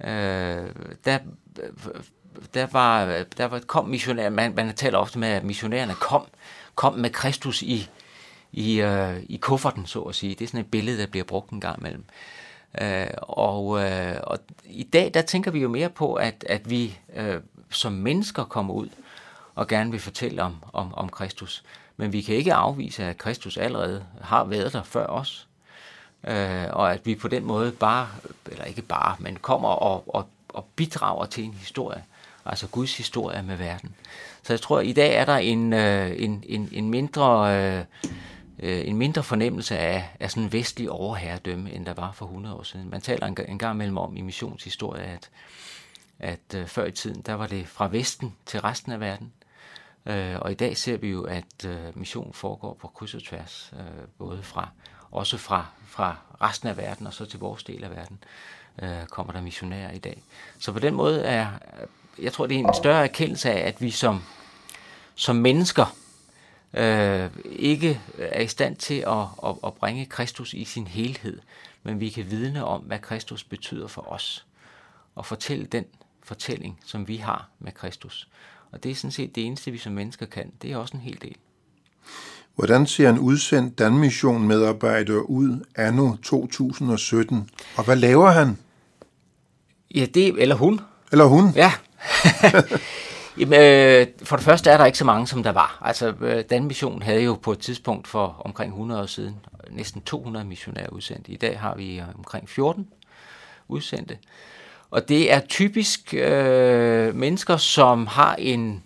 øh, 0.00 0.08
der, 1.04 1.18
der, 2.54 2.66
var, 2.66 3.24
der 3.36 3.44
var, 3.44 3.58
kom 3.58 3.88
missionæren, 3.88 4.32
man, 4.32 4.54
man 4.54 4.74
taler 4.74 4.98
ofte 4.98 5.18
med, 5.18 5.28
at 5.28 5.44
missionærerne 5.44 5.94
kom, 5.94 6.26
kom 6.74 6.94
med 6.94 7.10
Kristus 7.10 7.62
i, 7.62 7.88
i, 8.52 8.80
øh, 8.80 9.22
i 9.28 9.36
kufferten, 9.36 9.86
så 9.86 10.00
at 10.00 10.14
sige. 10.14 10.34
Det 10.34 10.44
er 10.44 10.48
sådan 10.48 10.60
et 10.60 10.70
billede, 10.70 10.98
der 10.98 11.06
bliver 11.06 11.24
brugt 11.24 11.50
en 11.50 11.60
gang 11.60 11.78
imellem. 11.78 12.04
Øh, 12.80 13.06
og, 13.22 13.84
øh, 13.84 14.16
og 14.22 14.38
i 14.64 14.82
dag, 14.82 15.10
der 15.14 15.22
tænker 15.22 15.50
vi 15.50 15.60
jo 15.60 15.68
mere 15.68 15.88
på, 15.88 16.14
at, 16.14 16.44
at 16.48 16.70
vi 16.70 16.98
øh, 17.16 17.40
som 17.70 17.92
mennesker 17.92 18.44
kommer 18.44 18.74
ud 18.74 18.88
og 19.54 19.68
gerne 19.68 19.90
vil 19.90 20.00
fortælle 20.00 20.42
om, 20.42 20.56
om, 20.72 20.94
om 20.94 21.08
Kristus. 21.08 21.64
Men 21.96 22.12
vi 22.12 22.20
kan 22.20 22.34
ikke 22.34 22.54
afvise, 22.54 23.04
at 23.04 23.18
Kristus 23.18 23.56
allerede 23.56 24.04
har 24.20 24.44
været 24.44 24.72
der 24.72 24.82
før 24.82 25.06
os. 25.06 25.48
Øh, 26.26 26.66
og 26.70 26.92
at 26.92 27.06
vi 27.06 27.14
på 27.14 27.28
den 27.28 27.44
måde 27.44 27.72
bare, 27.72 28.08
eller 28.46 28.64
ikke 28.64 28.82
bare, 28.82 29.16
men 29.18 29.36
kommer 29.36 29.68
og, 29.68 30.14
og, 30.14 30.28
og 30.48 30.64
bidrager 30.76 31.26
til 31.26 31.44
en 31.44 31.54
historie. 31.54 32.04
Altså 32.44 32.66
Guds 32.66 32.96
historie 32.96 33.42
med 33.42 33.56
verden. 33.56 33.94
Så 34.42 34.52
jeg 34.52 34.60
tror, 34.60 34.78
at 34.78 34.86
i 34.86 34.92
dag 34.92 35.14
er 35.14 35.24
der 35.24 35.36
en, 35.36 35.72
øh, 35.72 36.12
en, 36.16 36.44
en, 36.48 36.68
en 36.72 36.90
mindre... 36.90 37.56
Øh, 37.56 37.84
Øh, 38.58 38.88
en 38.88 38.96
mindre 38.96 39.22
fornemmelse 39.22 39.78
af, 39.78 40.10
af 40.20 40.30
sådan 40.30 40.42
en 40.42 40.52
vestlig 40.52 40.90
overherredømme, 40.90 41.72
end 41.72 41.86
der 41.86 41.94
var 41.94 42.12
for 42.12 42.26
100 42.26 42.56
år 42.56 42.62
siden. 42.62 42.90
Man 42.90 43.00
taler 43.00 43.26
en, 43.26 43.36
en 43.48 43.58
gang 43.58 43.74
imellem 43.74 43.98
om 43.98 44.16
i 44.16 44.20
missionshistorie, 44.20 45.02
at, 45.02 45.30
at 46.18 46.54
øh, 46.54 46.66
før 46.66 46.84
i 46.84 46.92
tiden, 46.92 47.22
der 47.22 47.34
var 47.34 47.46
det 47.46 47.68
fra 47.68 47.88
Vesten 47.88 48.34
til 48.46 48.60
resten 48.60 48.92
af 48.92 49.00
verden. 49.00 49.32
Øh, 50.06 50.36
og 50.40 50.52
i 50.52 50.54
dag 50.54 50.76
ser 50.76 50.96
vi 50.96 51.08
jo, 51.08 51.22
at 51.22 51.64
øh, 51.66 51.98
mission 51.98 52.32
foregår 52.32 52.78
på 52.80 52.88
kryds 52.88 53.14
og 53.14 53.22
tværs, 53.22 53.72
øh, 53.78 54.06
både 54.18 54.42
fra 54.42 54.68
også 55.10 55.38
fra, 55.38 55.66
fra 55.86 56.16
resten 56.40 56.68
af 56.68 56.76
verden 56.76 57.06
og 57.06 57.14
så 57.14 57.24
til 57.24 57.40
vores 57.40 57.64
del 57.64 57.84
af 57.84 57.90
verden 57.90 58.18
øh, 58.82 59.06
kommer 59.10 59.32
der 59.32 59.40
missionærer 59.40 59.92
i 59.92 59.98
dag. 59.98 60.22
Så 60.58 60.72
på 60.72 60.78
den 60.78 60.94
måde 60.94 61.22
er, 61.22 61.46
jeg 62.18 62.32
tror, 62.32 62.46
det 62.46 62.54
er 62.54 62.68
en 62.68 62.74
større 62.74 63.02
erkendelse 63.02 63.50
af, 63.50 63.68
at 63.68 63.82
vi 63.82 63.90
som, 63.90 64.22
som 65.14 65.36
mennesker 65.36 65.96
øh, 66.74 67.30
ikke 67.44 68.00
er 68.18 68.40
i 68.40 68.46
stand 68.46 68.76
til 68.76 68.94
at, 68.94 69.26
at, 69.46 69.54
at 69.66 69.74
bringe 69.74 70.06
Kristus 70.06 70.54
i 70.54 70.64
sin 70.64 70.86
helhed, 70.86 71.38
men 71.82 72.00
vi 72.00 72.08
kan 72.08 72.30
vidne 72.30 72.64
om, 72.64 72.80
hvad 72.80 72.98
Kristus 72.98 73.44
betyder 73.44 73.86
for 73.86 74.12
os, 74.12 74.46
og 75.14 75.26
fortælle 75.26 75.66
den 75.66 75.84
fortælling, 76.22 76.78
som 76.84 77.08
vi 77.08 77.16
har 77.16 77.48
med 77.58 77.72
Kristus. 77.72 78.28
Og 78.72 78.82
det 78.82 78.90
er 78.90 78.94
sådan 78.94 79.12
set 79.12 79.34
det 79.34 79.46
eneste, 79.46 79.70
vi 79.70 79.78
som 79.78 79.92
mennesker 79.92 80.26
kan. 80.26 80.52
Det 80.62 80.72
er 80.72 80.76
også 80.76 80.96
en 80.96 81.00
hel 81.00 81.18
del. 81.22 81.36
Hvordan 82.54 82.86
ser 82.86 83.10
en 83.10 83.18
udsendt 83.18 83.78
Danmission 83.78 84.48
medarbejder 84.48 85.18
ud 85.18 85.64
anno 85.74 86.16
2017? 86.16 87.50
Og 87.76 87.84
hvad 87.84 87.96
laver 87.96 88.30
han? 88.30 88.58
Ja, 89.94 90.06
det 90.14 90.42
eller 90.42 90.54
hun. 90.54 90.80
Eller 91.12 91.24
hun? 91.24 91.50
Ja. 91.54 91.72
Jamen, 93.38 93.60
øh, 93.60 94.06
for 94.22 94.36
det 94.36 94.44
første 94.44 94.70
er 94.70 94.76
der 94.76 94.84
ikke 94.84 94.98
så 94.98 95.04
mange, 95.04 95.26
som 95.26 95.42
der 95.42 95.52
var. 95.52 95.78
Altså, 95.80 96.14
øh, 96.20 96.44
Danmission 96.50 97.02
havde 97.02 97.22
jo 97.22 97.34
på 97.34 97.52
et 97.52 97.58
tidspunkt 97.58 98.08
for 98.08 98.42
omkring 98.44 98.72
100 98.72 99.02
år 99.02 99.06
siden 99.06 99.36
næsten 99.70 100.02
200 100.02 100.44
missionærer 100.44 100.88
udsendt. 100.88 101.26
I 101.28 101.36
dag 101.36 101.60
har 101.60 101.74
vi 101.74 101.98
øh, 101.98 102.04
omkring 102.14 102.48
14 102.48 102.88
udsendte. 103.68 104.18
Og 104.90 105.08
det 105.08 105.32
er 105.32 105.40
typisk 105.40 106.14
øh, 106.14 107.14
mennesker, 107.14 107.56
som 107.56 108.06
har 108.06 108.34
en 108.34 108.82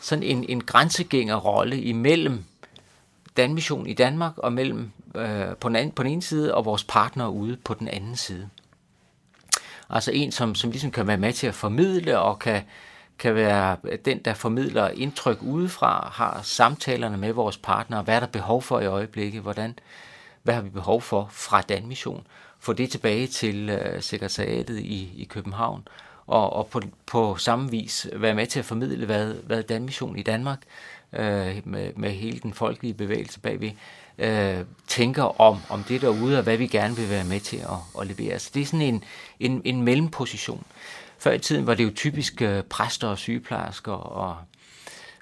sådan 0.00 0.22
en, 0.22 0.44
en 0.48 0.60
grænsegængerrolle 0.60 1.80
imellem 1.80 2.44
Danmission 3.36 3.86
i 3.86 3.94
Danmark 3.94 4.38
og 4.38 4.52
mellem 4.52 4.90
øh, 5.14 5.56
på, 5.60 5.68
den 5.68 5.76
anden, 5.76 5.92
på 5.92 6.02
den 6.02 6.12
ene 6.12 6.22
side 6.22 6.54
og 6.54 6.64
vores 6.64 6.84
partner 6.84 7.28
ude 7.28 7.56
på 7.56 7.74
den 7.74 7.88
anden 7.88 8.16
side. 8.16 8.48
Altså 9.90 10.10
en, 10.10 10.32
som, 10.32 10.54
som 10.54 10.70
ligesom 10.70 10.90
kan 10.90 11.06
være 11.06 11.16
med 11.16 11.32
til 11.32 11.46
at 11.46 11.54
formidle 11.54 12.18
og 12.18 12.38
kan, 12.38 12.62
kan 13.20 13.34
være 13.34 13.76
den, 14.04 14.18
der 14.18 14.34
formidler 14.34 14.88
indtryk 14.88 15.38
udefra, 15.42 16.10
har 16.12 16.40
samtalerne 16.42 17.16
med 17.16 17.32
vores 17.32 17.56
partnere, 17.56 18.02
hvad 18.02 18.16
er 18.16 18.20
der 18.20 18.26
behov 18.26 18.62
for 18.62 18.80
i 18.80 18.86
øjeblikket, 18.86 19.42
hvordan, 19.42 19.78
hvad 20.42 20.54
har 20.54 20.62
vi 20.62 20.68
behov 20.68 21.02
for 21.02 21.28
fra 21.30 21.60
Danmission, 21.60 22.26
få 22.60 22.72
det 22.72 22.90
tilbage 22.90 23.26
til 23.26 23.68
øh, 23.68 24.02
sekretariatet 24.02 24.78
i, 24.78 25.12
i 25.16 25.24
København, 25.24 25.88
og, 26.26 26.52
og 26.52 26.66
på, 26.66 26.80
på 27.06 27.36
samme 27.36 27.70
vis 27.70 28.06
være 28.12 28.34
med 28.34 28.46
til 28.46 28.58
at 28.58 28.64
formidle, 28.64 29.06
hvad, 29.06 29.34
hvad 29.34 29.62
Danmission 29.62 30.18
i 30.18 30.22
Danmark, 30.22 30.58
øh, 31.12 31.60
med, 31.64 31.92
med 31.96 32.10
hele 32.10 32.38
den 32.38 32.54
folkelige 32.54 32.94
bevægelse 32.94 33.40
bagved, 33.40 33.70
øh, 34.18 34.64
tænker 34.86 35.40
om, 35.40 35.58
om 35.68 35.82
det 35.82 36.00
derude, 36.00 36.36
og 36.36 36.42
hvad 36.42 36.56
vi 36.56 36.66
gerne 36.66 36.96
vil 36.96 37.10
være 37.10 37.24
med 37.24 37.40
til 37.40 37.56
at, 37.56 38.00
at 38.00 38.06
levere. 38.06 38.38
Så 38.38 38.50
det 38.54 38.62
er 38.62 38.66
sådan 38.66 38.80
en, 38.80 39.04
en, 39.40 39.62
en 39.64 39.82
mellemposition. 39.82 40.64
Før 41.20 41.32
i 41.32 41.38
tiden 41.38 41.66
var 41.66 41.74
det 41.74 41.84
jo 41.84 41.90
typisk 41.94 42.42
øh, 42.42 42.62
præster 42.62 43.08
og 43.08 43.18
sygeplejersker 43.18 43.92
og, 43.92 44.36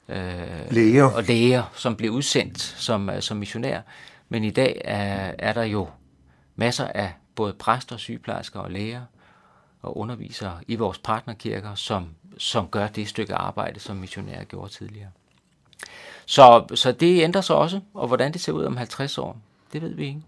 øh, 0.09 0.71
læger. 0.71 1.05
og 1.05 1.23
læger, 1.23 1.73
som 1.75 1.97
blev 1.97 2.11
udsendt 2.11 2.61
som, 2.61 3.11
som 3.21 3.37
missionær. 3.37 3.81
Men 4.29 4.45
i 4.45 4.51
dag 4.51 4.81
er, 4.85 5.35
er 5.39 5.53
der 5.53 5.63
jo 5.63 5.89
masser 6.57 6.87
af 6.87 7.13
både 7.35 7.53
præster, 7.53 7.97
sygeplejersker 7.97 8.61
og 8.61 8.71
læger 8.71 9.03
og 9.83 9.97
undervisere 9.99 10.59
i 10.69 10.77
vores 10.77 10.99
partnerkirker, 10.99 11.75
som, 11.75 12.09
som 12.39 12.69
gør 12.69 12.87
det 12.87 13.09
stykke 13.09 13.35
arbejde, 13.35 13.81
som 13.81 13.97
missionærer 13.97 14.45
gjorde 14.45 14.73
tidligere. 14.73 15.11
Så, 16.27 16.67
så 16.75 16.93
det 16.93 17.23
ændrer 17.23 17.41
sig 17.41 17.57
også, 17.57 17.81
og 17.95 18.07
hvordan 18.07 18.33
det 18.33 18.41
ser 18.41 18.53
ud 18.53 18.65
om 18.65 18.77
50 18.77 19.19
år, 19.19 19.41
det 19.73 19.83
ved 19.83 19.95
vi 19.95 20.07
ikke. 20.07 20.23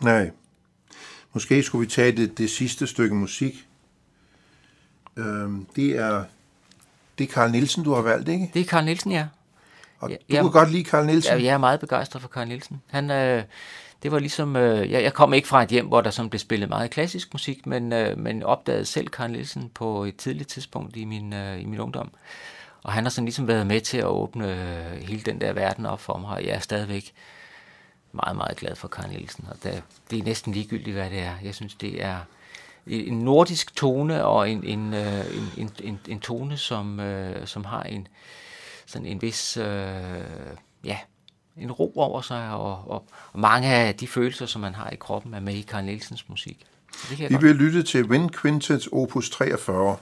Nej. 0.00 0.30
Måske 1.32 1.62
skulle 1.62 1.86
vi 1.86 1.90
tage 1.90 2.12
det, 2.12 2.38
det 2.38 2.50
sidste 2.50 2.86
stykke 2.86 3.14
musik. 3.14 3.67
Øhm, 5.18 5.66
det 5.76 5.98
er 5.98 6.24
det 7.18 7.28
er 7.28 7.32
Karl 7.32 7.50
Nielsen, 7.50 7.84
du 7.84 7.94
har 7.94 8.02
valgt, 8.02 8.28
ikke? 8.28 8.50
Det 8.54 8.60
er 8.60 8.64
Karl 8.64 8.84
Nielsen, 8.84 9.12
ja. 9.12 9.26
Og 9.98 10.10
du 10.10 10.16
jeg, 10.28 10.42
kan 10.42 10.50
godt 10.50 10.70
lide 10.70 10.84
Karl 10.84 11.06
Nielsen? 11.06 11.38
Ja, 11.38 11.44
jeg 11.44 11.54
er 11.54 11.58
meget 11.58 11.80
begejstret 11.80 12.22
for 12.22 12.28
Karl 12.28 12.48
Nielsen. 12.48 12.82
Han, 12.86 13.10
øh, 13.10 13.42
det 14.02 14.12
var 14.12 14.18
ligesom, 14.18 14.56
øh, 14.56 14.90
jeg, 14.90 15.02
jeg 15.02 15.14
kom 15.14 15.34
ikke 15.34 15.48
fra 15.48 15.62
et 15.62 15.68
hjem, 15.68 15.86
hvor 15.86 16.00
der 16.00 16.10
sådan 16.10 16.30
blev 16.30 16.38
spillet 16.38 16.68
meget 16.68 16.90
klassisk 16.90 17.34
musik, 17.34 17.66
men, 17.66 17.92
øh, 17.92 18.18
men 18.18 18.42
opdagede 18.42 18.84
selv 18.84 19.08
Karl 19.08 19.30
Nielsen 19.30 19.70
på 19.74 20.04
et 20.04 20.16
tidligt 20.16 20.48
tidspunkt 20.48 20.96
i 20.96 21.04
min, 21.04 21.32
øh, 21.32 21.62
i 21.62 21.64
min 21.64 21.80
ungdom. 21.80 22.10
Og 22.82 22.92
han 22.92 23.04
har 23.04 23.10
sådan 23.10 23.24
ligesom 23.24 23.48
været 23.48 23.66
med 23.66 23.80
til 23.80 23.98
at 23.98 24.06
åbne 24.06 24.48
øh, 24.48 25.02
hele 25.02 25.22
den 25.22 25.40
der 25.40 25.52
verden 25.52 25.86
op 25.86 26.00
for 26.00 26.18
mig, 26.18 26.30
og 26.30 26.44
jeg 26.44 26.54
er 26.54 26.60
stadigvæk 26.60 27.12
meget, 28.12 28.36
meget 28.36 28.56
glad 28.56 28.76
for 28.76 28.88
Karl 28.88 29.08
Nielsen. 29.08 29.44
Og 29.50 29.56
det, 29.62 29.82
det 30.10 30.18
er 30.18 30.22
næsten 30.22 30.52
ligegyldigt, 30.52 30.96
hvad 30.96 31.10
det 31.10 31.18
er. 31.18 31.34
Jeg 31.42 31.54
synes, 31.54 31.74
det 31.74 32.04
er 32.04 32.18
en 32.88 33.18
nordisk 33.18 33.76
tone, 33.76 34.24
og 34.24 34.50
en, 34.50 34.64
en, 34.64 34.94
øh, 34.94 35.36
en, 35.36 35.50
en, 35.56 35.70
en, 35.82 36.00
en 36.08 36.20
tone, 36.20 36.56
som, 36.56 37.00
øh, 37.00 37.46
som 37.46 37.64
har 37.64 37.82
en, 37.82 38.08
sådan 38.86 39.06
en 39.06 39.22
vis, 39.22 39.56
øh, 39.56 39.64
ja, 40.84 40.98
en 41.56 41.72
ro 41.72 41.92
over 41.96 42.20
sig, 42.20 42.50
og, 42.50 42.90
og, 42.90 43.06
og 43.32 43.40
mange 43.40 43.68
af 43.68 43.94
de 43.94 44.06
følelser, 44.06 44.46
som 44.46 44.60
man 44.60 44.74
har 44.74 44.90
i 44.90 44.96
kroppen, 44.96 45.34
er 45.34 45.40
med 45.40 45.54
i 45.54 45.62
Karl 45.62 45.84
Nielsens 45.84 46.28
musik. 46.28 46.66
det 47.08 47.16
kan 47.16 47.30
Vi 47.30 47.36
vil 47.46 47.56
lytte 47.56 47.82
til 47.82 48.04
Wind 48.04 48.30
Quintet 48.30 48.88
opus 48.92 49.30
43. 49.30 49.96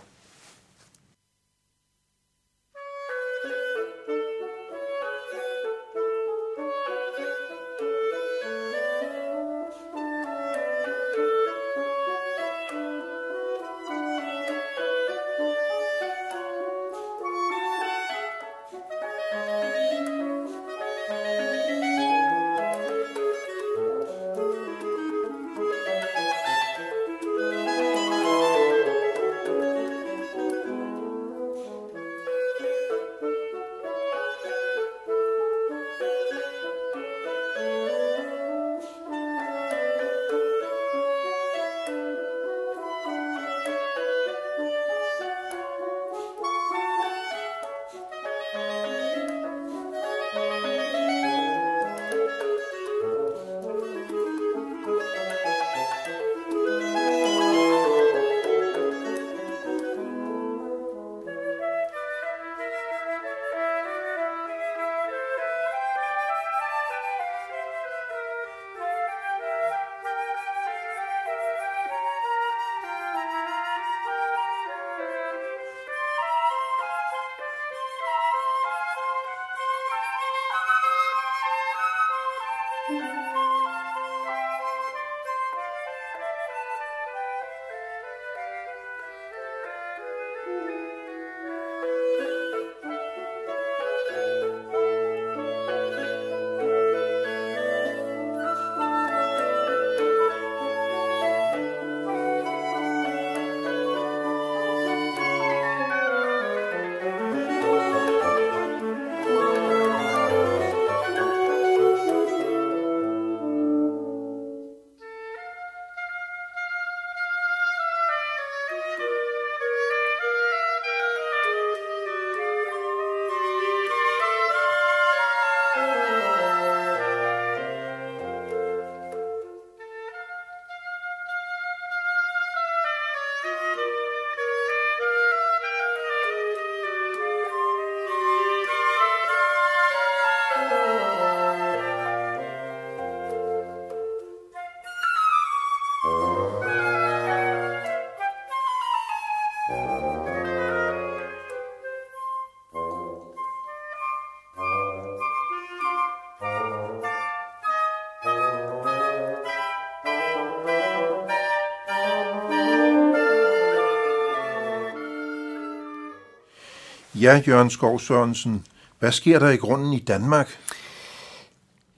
Ja, 167.27 167.43
Jørgen 167.47 167.71
Skov 167.71 168.01
Sørensen, 168.01 168.67
hvad 168.99 169.13
sker 169.13 169.39
der 169.39 169.51
i 169.51 169.57
grunden 169.57 169.93
i 169.93 169.99
Danmark? 169.99 170.49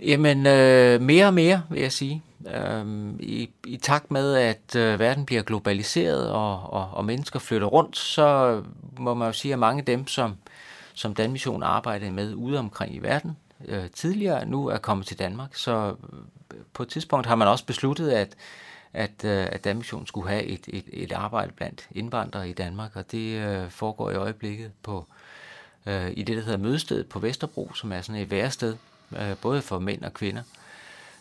Jamen, 0.00 0.46
øh, 0.46 1.00
mere 1.00 1.26
og 1.26 1.34
mere, 1.34 1.62
vil 1.70 1.80
jeg 1.80 1.92
sige. 1.92 2.22
Øhm, 2.54 3.16
i, 3.20 3.50
I 3.66 3.76
takt 3.76 4.10
med, 4.10 4.34
at 4.34 4.76
øh, 4.76 4.98
verden 4.98 5.26
bliver 5.26 5.42
globaliseret, 5.42 6.30
og, 6.30 6.72
og, 6.72 6.90
og 6.92 7.04
mennesker 7.04 7.38
flytter 7.38 7.66
rundt, 7.66 7.96
så 7.96 8.60
må 8.98 9.14
man 9.14 9.26
jo 9.26 9.32
sige, 9.32 9.52
at 9.52 9.58
mange 9.58 9.80
af 9.80 9.84
dem, 9.84 10.06
som, 10.06 10.34
som 10.94 11.14
Danmission 11.14 11.62
arbejdede 11.62 12.10
med 12.10 12.34
ude 12.34 12.58
omkring 12.58 12.94
i 12.94 12.98
verden 12.98 13.36
øh, 13.64 13.90
tidligere, 13.94 14.46
nu 14.46 14.66
er 14.66 14.78
kommet 14.78 15.06
til 15.06 15.18
Danmark. 15.18 15.54
Så 15.54 15.94
øh, 16.52 16.58
på 16.74 16.82
et 16.82 16.88
tidspunkt 16.88 17.26
har 17.26 17.36
man 17.36 17.48
også 17.48 17.66
besluttet, 17.66 18.10
at, 18.10 18.34
at, 18.92 19.24
øh, 19.24 19.46
at 19.52 19.64
Danmission 19.64 20.06
skulle 20.06 20.28
have 20.28 20.42
et, 20.44 20.68
et, 20.68 20.84
et 20.92 21.12
arbejde 21.12 21.52
blandt 21.52 21.88
indvandrere 21.92 22.48
i 22.48 22.52
Danmark, 22.52 22.96
og 22.96 23.12
det 23.12 23.38
øh, 23.38 23.70
foregår 23.70 24.10
i 24.10 24.14
øjeblikket 24.14 24.72
på 24.82 25.06
øh, 25.86 26.10
i 26.16 26.22
det, 26.22 26.36
der 26.36 26.42
hedder 26.42 26.58
Mødestedet 26.58 27.08
på 27.08 27.18
Vesterbro, 27.18 27.72
som 27.74 27.92
er 27.92 28.00
sådan 28.00 28.22
et 28.22 28.30
værested, 28.30 28.76
øh, 29.16 29.36
både 29.42 29.62
for 29.62 29.78
mænd 29.78 30.02
og 30.02 30.14
kvinder 30.14 30.42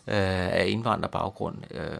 øh, 0.08 0.54
af 0.54 0.66
indvandrerbaggrund. 0.68 1.58
Øh, 1.72 2.00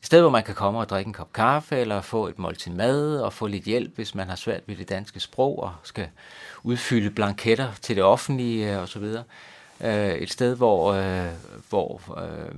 et 0.00 0.06
sted, 0.06 0.20
hvor 0.20 0.30
man 0.30 0.42
kan 0.42 0.54
komme 0.54 0.78
og 0.80 0.88
drikke 0.88 1.08
en 1.08 1.12
kop 1.12 1.32
kaffe, 1.32 1.76
eller 1.76 2.00
få 2.00 2.26
et 2.28 2.38
måltid 2.38 2.72
mad, 2.72 3.20
og 3.20 3.32
få 3.32 3.46
lidt 3.46 3.64
hjælp, 3.64 3.94
hvis 3.94 4.14
man 4.14 4.28
har 4.28 4.36
svært 4.36 4.62
ved 4.66 4.76
det 4.76 4.88
danske 4.88 5.20
sprog, 5.20 5.62
og 5.62 5.74
skal 5.82 6.08
udfylde 6.62 7.10
blanketter 7.10 7.72
til 7.82 7.96
det 7.96 8.04
offentlige, 8.04 8.74
øh, 8.74 8.82
osv. 8.82 9.02
Øh, 9.80 10.14
et 10.14 10.30
sted, 10.30 10.56
hvor, 10.56 10.92
øh, 10.92 11.32
hvor, 11.68 12.20
øh, 12.22 12.54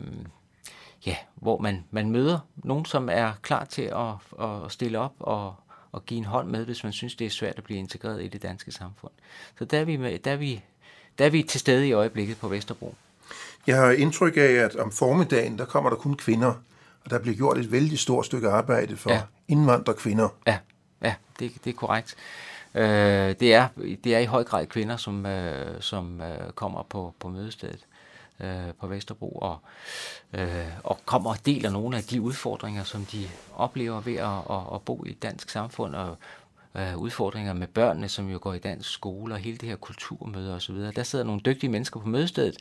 ja, 1.06 1.16
hvor 1.34 1.58
man, 1.58 1.84
man 1.90 2.10
møder 2.10 2.38
nogen, 2.56 2.84
som 2.84 3.08
er 3.12 3.32
klar 3.42 3.64
til 3.64 3.82
at, 3.82 4.44
at 4.46 4.72
stille 4.72 4.98
op 4.98 5.12
og, 5.18 5.54
og 5.92 6.06
give 6.06 6.18
en 6.18 6.24
hånd 6.24 6.48
med, 6.48 6.64
hvis 6.64 6.84
man 6.84 6.92
synes, 6.92 7.14
det 7.14 7.24
er 7.26 7.30
svært 7.30 7.58
at 7.58 7.64
blive 7.64 7.78
integreret 7.78 8.22
i 8.22 8.28
det 8.28 8.42
danske 8.42 8.72
samfund. 8.72 9.12
Så 9.58 9.64
der 9.64 9.78
er 9.78 9.84
vi, 9.84 9.96
med, 9.96 10.18
der 10.18 10.30
er 10.30 10.36
vi, 10.36 10.62
der 11.18 11.26
er 11.26 11.30
vi 11.30 11.42
til 11.42 11.60
stede 11.60 11.88
i 11.88 11.92
øjeblikket 11.92 12.38
på 12.38 12.48
Vesterbro. 12.48 12.94
Jeg 13.66 13.76
har 13.76 13.90
indtryk 13.90 14.36
af, 14.36 14.40
at 14.40 14.76
om 14.76 14.92
formiddagen, 14.92 15.58
der 15.58 15.64
kommer 15.64 15.90
der 15.90 15.96
kun 15.96 16.14
kvinder, 16.14 16.54
og 17.04 17.10
der 17.10 17.18
bliver 17.18 17.36
gjort 17.36 17.58
et 17.58 17.72
vældig 17.72 17.98
stort 17.98 18.26
stykke 18.26 18.48
arbejde 18.48 18.96
for 18.96 19.10
ja. 19.10 19.22
Indvandrerkvinder. 19.48 20.28
Ja, 20.46 20.58
ja 21.02 21.14
det, 21.38 21.52
det 21.64 21.70
er 21.70 21.74
korrekt. 21.74 22.16
Øh, 22.74 22.84
det, 23.40 23.54
er, 23.54 23.68
det 24.04 24.14
er 24.14 24.18
i 24.18 24.24
høj 24.24 24.44
grad 24.44 24.66
kvinder, 24.66 24.96
som, 24.96 25.26
øh, 25.26 25.80
som 25.80 26.20
øh, 26.20 26.52
kommer 26.54 26.82
på, 26.82 27.14
på 27.20 27.28
mødestedet 27.28 27.86
øh, 28.40 28.74
på 28.80 28.86
Vesterbro 28.86 29.28
og, 29.28 29.58
øh, 30.32 30.66
og 30.84 30.98
kommer 31.04 31.30
og 31.30 31.46
deler 31.46 31.70
nogle 31.70 31.96
af 31.96 32.02
de 32.02 32.20
udfordringer, 32.20 32.84
som 32.84 33.04
de 33.04 33.28
oplever 33.54 34.00
ved 34.00 34.16
at, 34.16 34.56
at, 34.56 34.74
at 34.74 34.82
bo 34.82 35.04
i 35.06 35.10
et 35.10 35.22
dansk 35.22 35.50
samfund 35.50 35.94
og 35.94 36.16
øh, 36.76 36.96
udfordringer 36.96 37.52
med 37.52 37.66
børnene, 37.66 38.08
som 38.08 38.28
jo 38.30 38.38
går 38.40 38.54
i 38.54 38.58
dansk 38.58 38.90
skole 38.90 39.34
og 39.34 39.38
hele 39.38 39.56
det 39.56 39.68
her 39.68 39.76
kulturmøde 39.76 40.54
osv. 40.54 40.76
Der 40.76 41.02
sidder 41.02 41.24
nogle 41.24 41.40
dygtige 41.40 41.70
mennesker 41.70 42.00
på 42.00 42.08
mødestedet, 42.08 42.56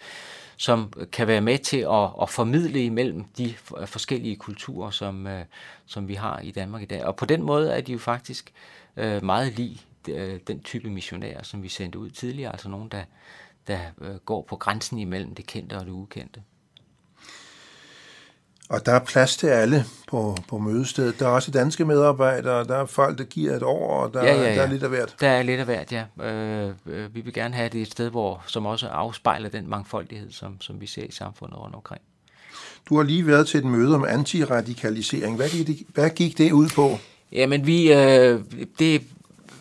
som 0.57 0.93
kan 1.11 1.27
være 1.27 1.41
med 1.41 1.57
til 1.57 1.77
at, 1.77 2.09
at 2.21 2.29
formidle 2.29 2.85
imellem 2.85 3.23
de 3.37 3.53
forskellige 3.85 4.35
kulturer, 4.35 4.91
som, 4.91 5.27
øh, 5.27 5.45
som 5.85 6.07
vi 6.07 6.13
har 6.13 6.39
i 6.39 6.51
Danmark 6.51 6.81
i 6.81 6.85
dag. 6.85 7.05
Og 7.05 7.15
på 7.15 7.25
den 7.25 7.43
måde 7.43 7.71
er 7.71 7.81
de 7.81 7.91
jo 7.91 7.99
faktisk 7.99 8.53
øh, 8.97 9.23
meget 9.23 9.53
lige 9.55 9.81
øh, 10.09 10.39
den 10.47 10.59
type 10.59 10.89
missionærer, 10.89 11.43
som 11.43 11.63
vi 11.63 11.69
sendte 11.69 11.99
ud 11.99 12.09
tidligere, 12.09 12.51
altså 12.51 12.69
nogen, 12.69 12.89
der, 12.89 13.03
der 13.67 13.79
øh, 14.01 14.15
går 14.15 14.45
på 14.49 14.55
grænsen 14.55 14.97
imellem 14.97 15.35
det 15.35 15.45
kendte 15.45 15.73
og 15.73 15.85
det 15.85 15.91
ukendte. 15.91 16.41
Og 18.69 18.85
der 18.85 18.91
er 18.91 18.99
plads 18.99 19.37
til 19.37 19.47
alle 19.47 19.85
på, 20.07 20.37
på 20.47 20.57
mødestedet. 20.57 21.19
Der 21.19 21.25
er 21.25 21.29
også 21.29 21.51
danske 21.51 21.85
medarbejdere, 21.85 22.63
der 22.63 22.75
er 22.75 22.85
folk, 22.85 23.17
der 23.17 23.23
giver 23.23 23.55
et 23.55 23.63
år, 23.63 24.03
og 24.03 24.13
der, 24.13 24.23
Ja, 24.23 24.35
ja, 24.35 24.49
ja. 24.49 24.55
der 24.55 24.61
er 24.61 24.67
lidt 24.67 24.83
af 24.83 24.89
hvert. 24.89 25.15
Der 25.19 25.27
er 25.27 25.43
lidt 25.43 25.59
af 25.59 25.65
hvert, 25.65 25.91
ja. 25.91 26.25
Øh, 26.25 26.73
øh, 26.85 27.15
vi 27.15 27.21
vil 27.21 27.33
gerne 27.33 27.53
have 27.55 27.69
det 27.69 27.81
et 27.81 27.91
sted, 27.91 28.09
hvor, 28.09 28.43
som 28.47 28.65
også 28.65 28.87
afspejler 28.87 29.49
den 29.49 29.69
mangfoldighed, 29.69 30.31
som, 30.31 30.61
som 30.61 30.81
vi 30.81 30.87
ser 30.87 31.03
i 31.03 31.11
samfundet 31.11 31.59
rundt 31.59 31.75
omkring. 31.75 32.01
Du 32.89 32.95
har 32.97 33.03
lige 33.03 33.27
været 33.27 33.47
til 33.47 33.57
et 33.57 33.65
møde 33.65 33.95
om 33.95 34.05
antiradikalisering. 34.05 35.35
Hvad 35.35 35.49
gik 35.49 35.67
det, 35.67 35.77
hvad 35.93 36.09
gik 36.09 36.37
det 36.37 36.51
ud 36.51 36.69
på? 36.75 36.97
Jamen, 37.31 37.67
vi, 37.67 37.93
øh, 37.93 38.39
det, 38.79 39.01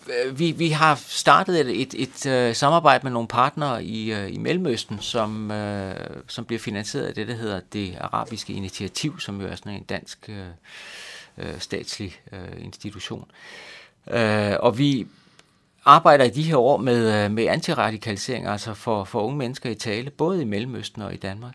Øh, 0.09 0.39
vi, 0.39 0.51
vi 0.51 0.69
har 0.69 0.95
startet 0.95 1.61
et, 1.61 1.83
et, 1.83 1.95
et 1.95 2.27
øh, 2.27 2.55
samarbejde 2.55 3.01
med 3.03 3.13
nogle 3.13 3.29
partnere 3.29 3.85
i, 3.85 4.13
øh, 4.13 4.35
i 4.35 4.39
Mellemøsten, 4.39 4.99
som, 5.01 5.51
øh, 5.51 5.97
som 6.29 6.45
bliver 6.45 6.61
finansieret 6.61 7.07
af 7.07 7.15
det, 7.15 7.29
der 7.29 7.35
hedder 7.35 7.61
det 7.73 7.97
arabiske 8.01 8.53
initiativ, 8.53 9.21
som 9.21 9.41
jo 9.41 9.47
er 9.47 9.55
sådan 9.55 9.73
en 9.73 9.83
dansk 9.83 10.29
øh, 10.29 10.47
øh 11.39 11.59
statslig 11.59 12.17
øh, 12.33 12.65
institution. 12.65 13.31
Øh, 14.11 14.55
og 14.61 14.79
vi 14.79 15.07
arbejder 15.85 16.25
i 16.25 16.31
de 16.31 16.43
her 16.43 16.57
år 16.57 16.77
med, 16.77 17.25
øh, 17.25 17.31
med 17.31 17.47
antiradikalisering, 17.47 18.47
altså 18.47 18.75
for, 18.75 19.05
for 19.05 19.23
unge 19.23 19.39
mennesker 19.39 19.71
i 19.71 19.75
tale, 19.75 20.11
både 20.11 20.43
i 20.43 20.45
Mellemøsten 20.45 21.03
og 21.03 21.15
i 21.15 21.17
Danmark. 21.17 21.55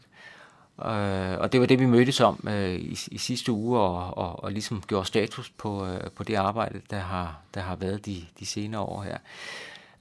Øh, 0.85 1.39
og 1.39 1.51
det 1.51 1.59
var 1.59 1.65
det, 1.65 1.79
vi 1.79 1.85
mødtes 1.85 2.19
om 2.19 2.47
øh, 2.49 2.75
i, 2.75 2.97
i 3.11 3.17
sidste 3.17 3.51
uge, 3.51 3.79
og, 3.79 4.17
og, 4.17 4.43
og 4.43 4.51
ligesom 4.51 4.83
gjorde 4.87 5.05
status 5.05 5.49
på, 5.49 5.85
øh, 5.85 6.11
på 6.15 6.23
det 6.23 6.35
arbejde, 6.35 6.81
der 6.89 6.99
har, 6.99 7.39
der 7.53 7.61
har 7.61 7.75
været 7.75 8.05
de, 8.05 8.25
de 8.39 8.45
senere 8.45 8.81
år 8.81 9.01
her. 9.01 9.17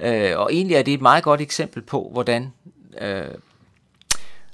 Øh, 0.00 0.38
og 0.38 0.54
egentlig 0.54 0.76
er 0.76 0.82
det 0.82 0.94
et 0.94 1.00
meget 1.00 1.24
godt 1.24 1.40
eksempel 1.40 1.82
på, 1.82 2.10
hvordan, 2.12 2.52
øh, 3.00 3.24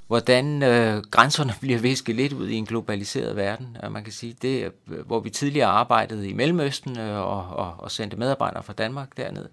hvordan 0.07 0.63
øh, 0.63 1.03
grænserne 1.11 1.53
bliver 1.61 1.79
visket 1.79 2.15
lidt 2.15 2.33
ud 2.33 2.47
i 2.47 2.55
en 2.55 2.65
globaliseret 2.65 3.35
verden. 3.35 3.77
Og 3.83 3.91
man 3.91 4.03
kan 4.03 4.13
sige, 4.13 4.35
det 4.41 4.71
øh, 4.91 5.07
hvor 5.07 5.19
vi 5.19 5.29
tidligere 5.29 5.69
arbejdede 5.69 6.29
i 6.29 6.33
Mellemøsten 6.33 6.99
øh, 6.99 7.19
og, 7.19 7.47
og, 7.49 7.75
og 7.77 7.91
sendte 7.91 8.17
medarbejdere 8.17 8.63
fra 8.63 8.73
Danmark 8.73 9.17
derned, 9.17 9.45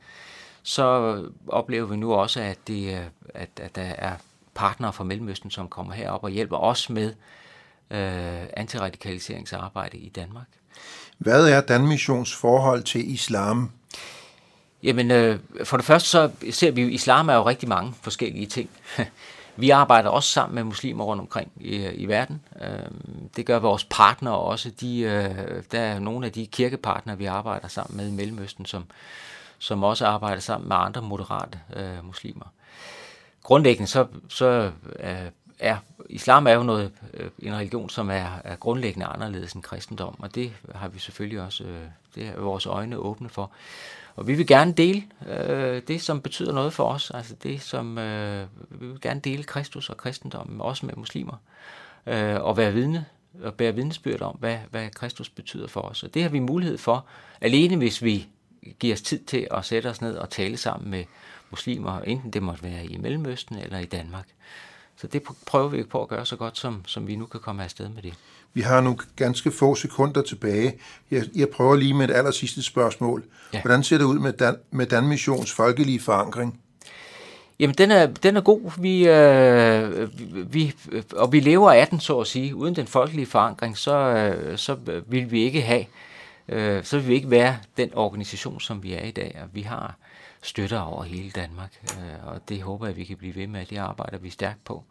så 0.62 1.16
oplever 1.49 1.87
vi 1.87 1.97
nu 1.97 2.14
også, 2.14 2.41
at, 2.41 2.59
det, 2.66 2.95
øh, 2.95 3.05
at, 3.35 3.51
at 3.57 3.77
der 3.77 3.83
er 3.83 4.12
partnere 4.55 4.92
fra 4.92 5.05
Mellemøsten, 5.05 5.50
som 5.50 5.68
kommer 5.68 5.92
herop 5.92 6.24
og 6.24 6.30
hjælper 6.30 6.57
os 6.57 6.90
med 6.90 7.14
øh, 7.90 8.46
antiradikaliseringsarbejde 8.57 9.98
i 9.98 10.09
Danmark. 10.09 10.46
Hvad 11.18 11.48
er 11.48 11.61
Danmissions 11.61 12.34
forhold 12.34 12.82
til 12.82 13.12
islam? 13.12 13.70
Jamen, 14.82 15.11
øh, 15.11 15.38
for 15.64 15.76
det 15.76 15.86
første 15.86 16.09
så 16.09 16.30
ser 16.50 16.70
vi 16.70 16.82
at 16.82 16.88
islam 16.88 17.28
er 17.28 17.34
jo 17.34 17.46
rigtig 17.46 17.68
mange 17.68 17.94
forskellige 18.03 18.46
ting. 18.46 18.70
Vi 19.57 19.70
arbejder 19.70 20.11
også 20.11 20.28
sammen 20.28 20.55
med 20.55 20.64
muslimer 20.64 21.05
rundt 21.05 21.20
omkring 21.20 21.53
i, 21.57 21.76
i 21.76 22.07
verden. 22.07 22.40
Øh, 22.61 22.90
det 23.36 23.46
gør 23.46 23.59
vores 23.59 23.86
partnere 23.90 24.34
også. 24.34 24.70
De, 24.70 25.00
øh, 25.00 25.62
der 25.72 25.80
er 25.80 25.98
nogle 25.98 26.26
af 26.26 26.32
de 26.32 26.46
kirkepartnere, 26.46 27.18
vi 27.18 27.24
arbejder 27.24 27.68
sammen 27.68 27.96
med 27.96 28.09
i 28.09 28.11
Mellemøsten, 28.11 28.66
som, 28.66 28.84
som 29.59 29.82
også 29.84 30.07
arbejder 30.07 30.40
sammen 30.40 30.68
med 30.68 30.76
andre 30.78 31.03
moderate 31.03 31.61
øh, 31.76 32.05
muslimer. 32.07 32.46
Grundlæggende 33.43 33.90
så, 33.90 34.07
så 34.28 34.70
øh, 35.01 35.30
er 35.59 35.76
islam 36.09 36.47
er 36.47 36.53
jo 36.53 36.62
noget, 36.62 36.93
øh, 37.14 37.30
en 37.38 37.55
religion, 37.55 37.88
som 37.88 38.11
er, 38.11 38.40
er 38.45 38.57
grundlæggende 38.57 39.07
anderledes 39.07 39.53
end 39.53 39.62
kristendom, 39.62 40.16
og 40.18 40.34
det 40.34 40.53
har 40.74 40.88
vi 40.88 40.99
selvfølgelig 40.99 41.40
også, 41.40 41.64
øh, 41.64 41.80
det 42.14 42.26
er 42.26 42.40
vores 42.40 42.66
øjne 42.66 42.97
åbne 42.97 43.28
for. 43.28 43.51
Og 44.16 44.26
vi 44.26 44.34
vil 44.34 44.47
gerne 44.47 44.72
dele 44.72 45.03
øh, 45.28 45.82
det, 45.88 46.03
som 46.03 46.20
betyder 46.20 46.53
noget 46.53 46.72
for 46.72 46.84
os, 46.84 47.11
altså 47.11 47.34
det, 47.43 47.62
som 47.62 47.99
øh, 47.99 48.47
vi 48.70 48.86
vil 48.86 49.01
gerne 49.01 49.20
dele 49.20 49.43
Kristus 49.43 49.90
og 49.90 49.97
kristendommen, 49.97 50.61
også 50.61 50.86
med 50.86 50.95
muslimer, 50.97 51.36
øh, 52.07 52.43
og 52.43 52.57
være 52.57 52.72
vidne 52.72 53.07
og 53.43 53.55
bære 53.55 53.74
vidnesbyrd 53.74 54.22
om, 54.22 54.36
hvad, 54.40 54.59
hvad 54.70 54.90
Kristus 54.90 55.28
betyder 55.28 55.68
for 55.68 55.80
os. 55.80 56.03
Og 56.03 56.14
det 56.14 56.22
har 56.22 56.28
vi 56.28 56.38
mulighed 56.38 56.78
for, 56.78 57.07
alene 57.40 57.76
hvis 57.76 58.03
vi 58.03 58.28
giver 58.80 58.95
os 58.95 59.03
tid 59.03 59.24
til 59.24 59.47
at 59.51 59.64
sætte 59.64 59.86
os 59.86 60.01
ned 60.01 60.16
og 60.16 60.30
tale 60.30 60.57
sammen 60.57 60.90
med 60.90 61.05
muslimer, 61.53 62.00
enten 62.00 62.30
det 62.30 62.42
måtte 62.42 62.62
være 62.62 62.84
i 62.84 62.96
Mellemøsten 62.96 63.59
eller 63.59 63.78
i 63.78 63.84
Danmark. 63.84 64.26
Så 64.96 65.07
det 65.07 65.22
prøver 65.46 65.68
vi 65.68 65.82
på 65.82 66.03
at 66.03 66.09
gøre 66.09 66.26
så 66.26 66.36
godt, 66.36 66.59
som, 66.59 66.82
som 66.86 67.07
vi 67.07 67.16
nu 67.16 67.26
kan 67.26 67.40
komme 67.40 67.64
afsted 67.64 67.88
med 67.88 68.03
det. 68.03 68.14
Vi 68.55 68.61
har 68.61 68.80
nu 68.80 68.98
ganske 69.16 69.50
få 69.50 69.74
sekunder 69.74 70.22
tilbage. 70.22 70.74
Jeg, 71.11 71.24
jeg 71.34 71.48
prøver 71.48 71.76
lige 71.76 71.94
med 71.94 72.09
et 72.09 72.14
aller 72.14 72.30
sidste 72.30 72.62
spørgsmål. 72.62 73.24
Ja. 73.53 73.59
Ja. 73.59 73.62
Hvordan 73.62 73.82
ser 73.82 73.98
det 73.98 74.05
ud 74.05 74.18
med, 74.18 74.32
Dan, 74.32 74.57
med 74.70 74.86
Danmissions 74.86 75.53
folkelige 75.53 76.00
forankring? 76.00 76.61
Jamen, 77.59 77.74
den 77.78 77.90
er, 77.90 78.07
den 78.07 78.36
er 78.36 78.40
god, 78.40 78.80
vi, 78.80 79.09
øh, 79.09 80.09
vi, 80.53 80.74
og 81.12 81.32
vi 81.32 81.40
lever 81.40 81.72
af 81.72 81.88
den, 81.88 82.00
så 82.00 82.20
at 82.20 82.26
sige. 82.26 82.57
Uden 82.57 82.76
den 82.76 82.86
folkelige 82.86 83.26
forankring, 83.26 83.78
så, 83.78 83.94
øh, 83.94 84.59
så 84.59 84.76
vil 85.07 85.30
vi 85.30 85.42
ikke 85.42 85.61
have, 85.61 85.84
øh, 86.48 86.84
så 86.84 86.98
vil 86.98 87.09
vi 87.09 87.14
ikke 87.14 87.30
være 87.30 87.57
den 87.76 87.90
organisation, 87.94 88.61
som 88.61 88.82
vi 88.82 88.92
er 88.92 89.05
i 89.05 89.11
dag. 89.11 89.38
Og 89.42 89.48
vi 89.53 89.62
har 89.62 89.96
støtter 90.43 90.80
over 90.80 91.05
hele 91.05 91.30
Danmark, 91.30 91.82
øh, 91.84 92.26
og 92.26 92.40
det 92.49 92.62
håber 92.62 92.86
jeg, 92.86 92.97
vi 92.97 93.05
kan 93.05 93.16
blive 93.16 93.34
ved 93.34 93.47
med. 93.47 93.66
Det 93.66 93.76
arbejder 93.76 94.18
vi 94.18 94.30
stærkt 94.30 94.64
på. 94.64 94.84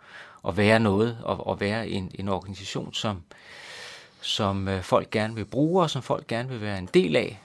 At 0.48 0.58
være 0.58 0.80
noget, 0.80 1.18
og, 1.24 1.48
og 1.48 1.60
være 1.60 1.90
en, 1.90 2.12
en 2.16 2.30
organisation, 2.30 2.94
som, 2.94 3.22
som 4.22 4.68
øh, 4.68 4.84
folk 4.84 5.10
gerne 5.10 5.36
vil 5.36 5.46
bruge, 5.46 5.84
og 5.84 5.90
som 5.90 6.02
folk 6.02 6.28
gerne 6.28 6.50
vil 6.50 6.62
være 6.62 6.78
en 6.78 6.90
del 6.94 7.16
af. 7.16 7.42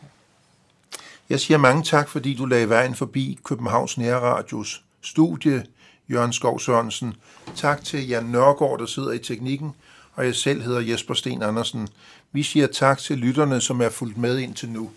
Jeg 1.30 1.40
siger 1.40 1.58
mange 1.58 1.82
tak, 1.82 2.08
fordi 2.08 2.34
du 2.34 2.44
lagde 2.44 2.68
vejen 2.68 2.94
forbi 2.94 3.38
Københavns 3.44 3.98
Nærradios 3.98 4.82
studie, 5.00 5.66
Jørgen 6.10 6.32
Skov 6.32 6.60
Sørensen. 6.60 7.14
Tak 7.56 7.84
til 7.84 8.08
Jan 8.08 8.24
Nørgaard, 8.24 8.78
der 8.78 8.86
sidder 8.86 9.12
i 9.12 9.18
teknikken, 9.18 9.74
og 10.14 10.24
jeg 10.24 10.34
selv 10.34 10.62
hedder 10.62 10.80
Jesper 10.80 11.14
Sten 11.14 11.42
Andersen. 11.42 11.88
Vi 12.32 12.42
siger 12.42 12.66
tak 12.66 12.98
til 12.98 13.18
lytterne, 13.18 13.60
som 13.60 13.80
er 13.80 13.88
fulgt 13.88 14.16
med 14.16 14.38
indtil 14.38 14.68
nu. 14.68 14.90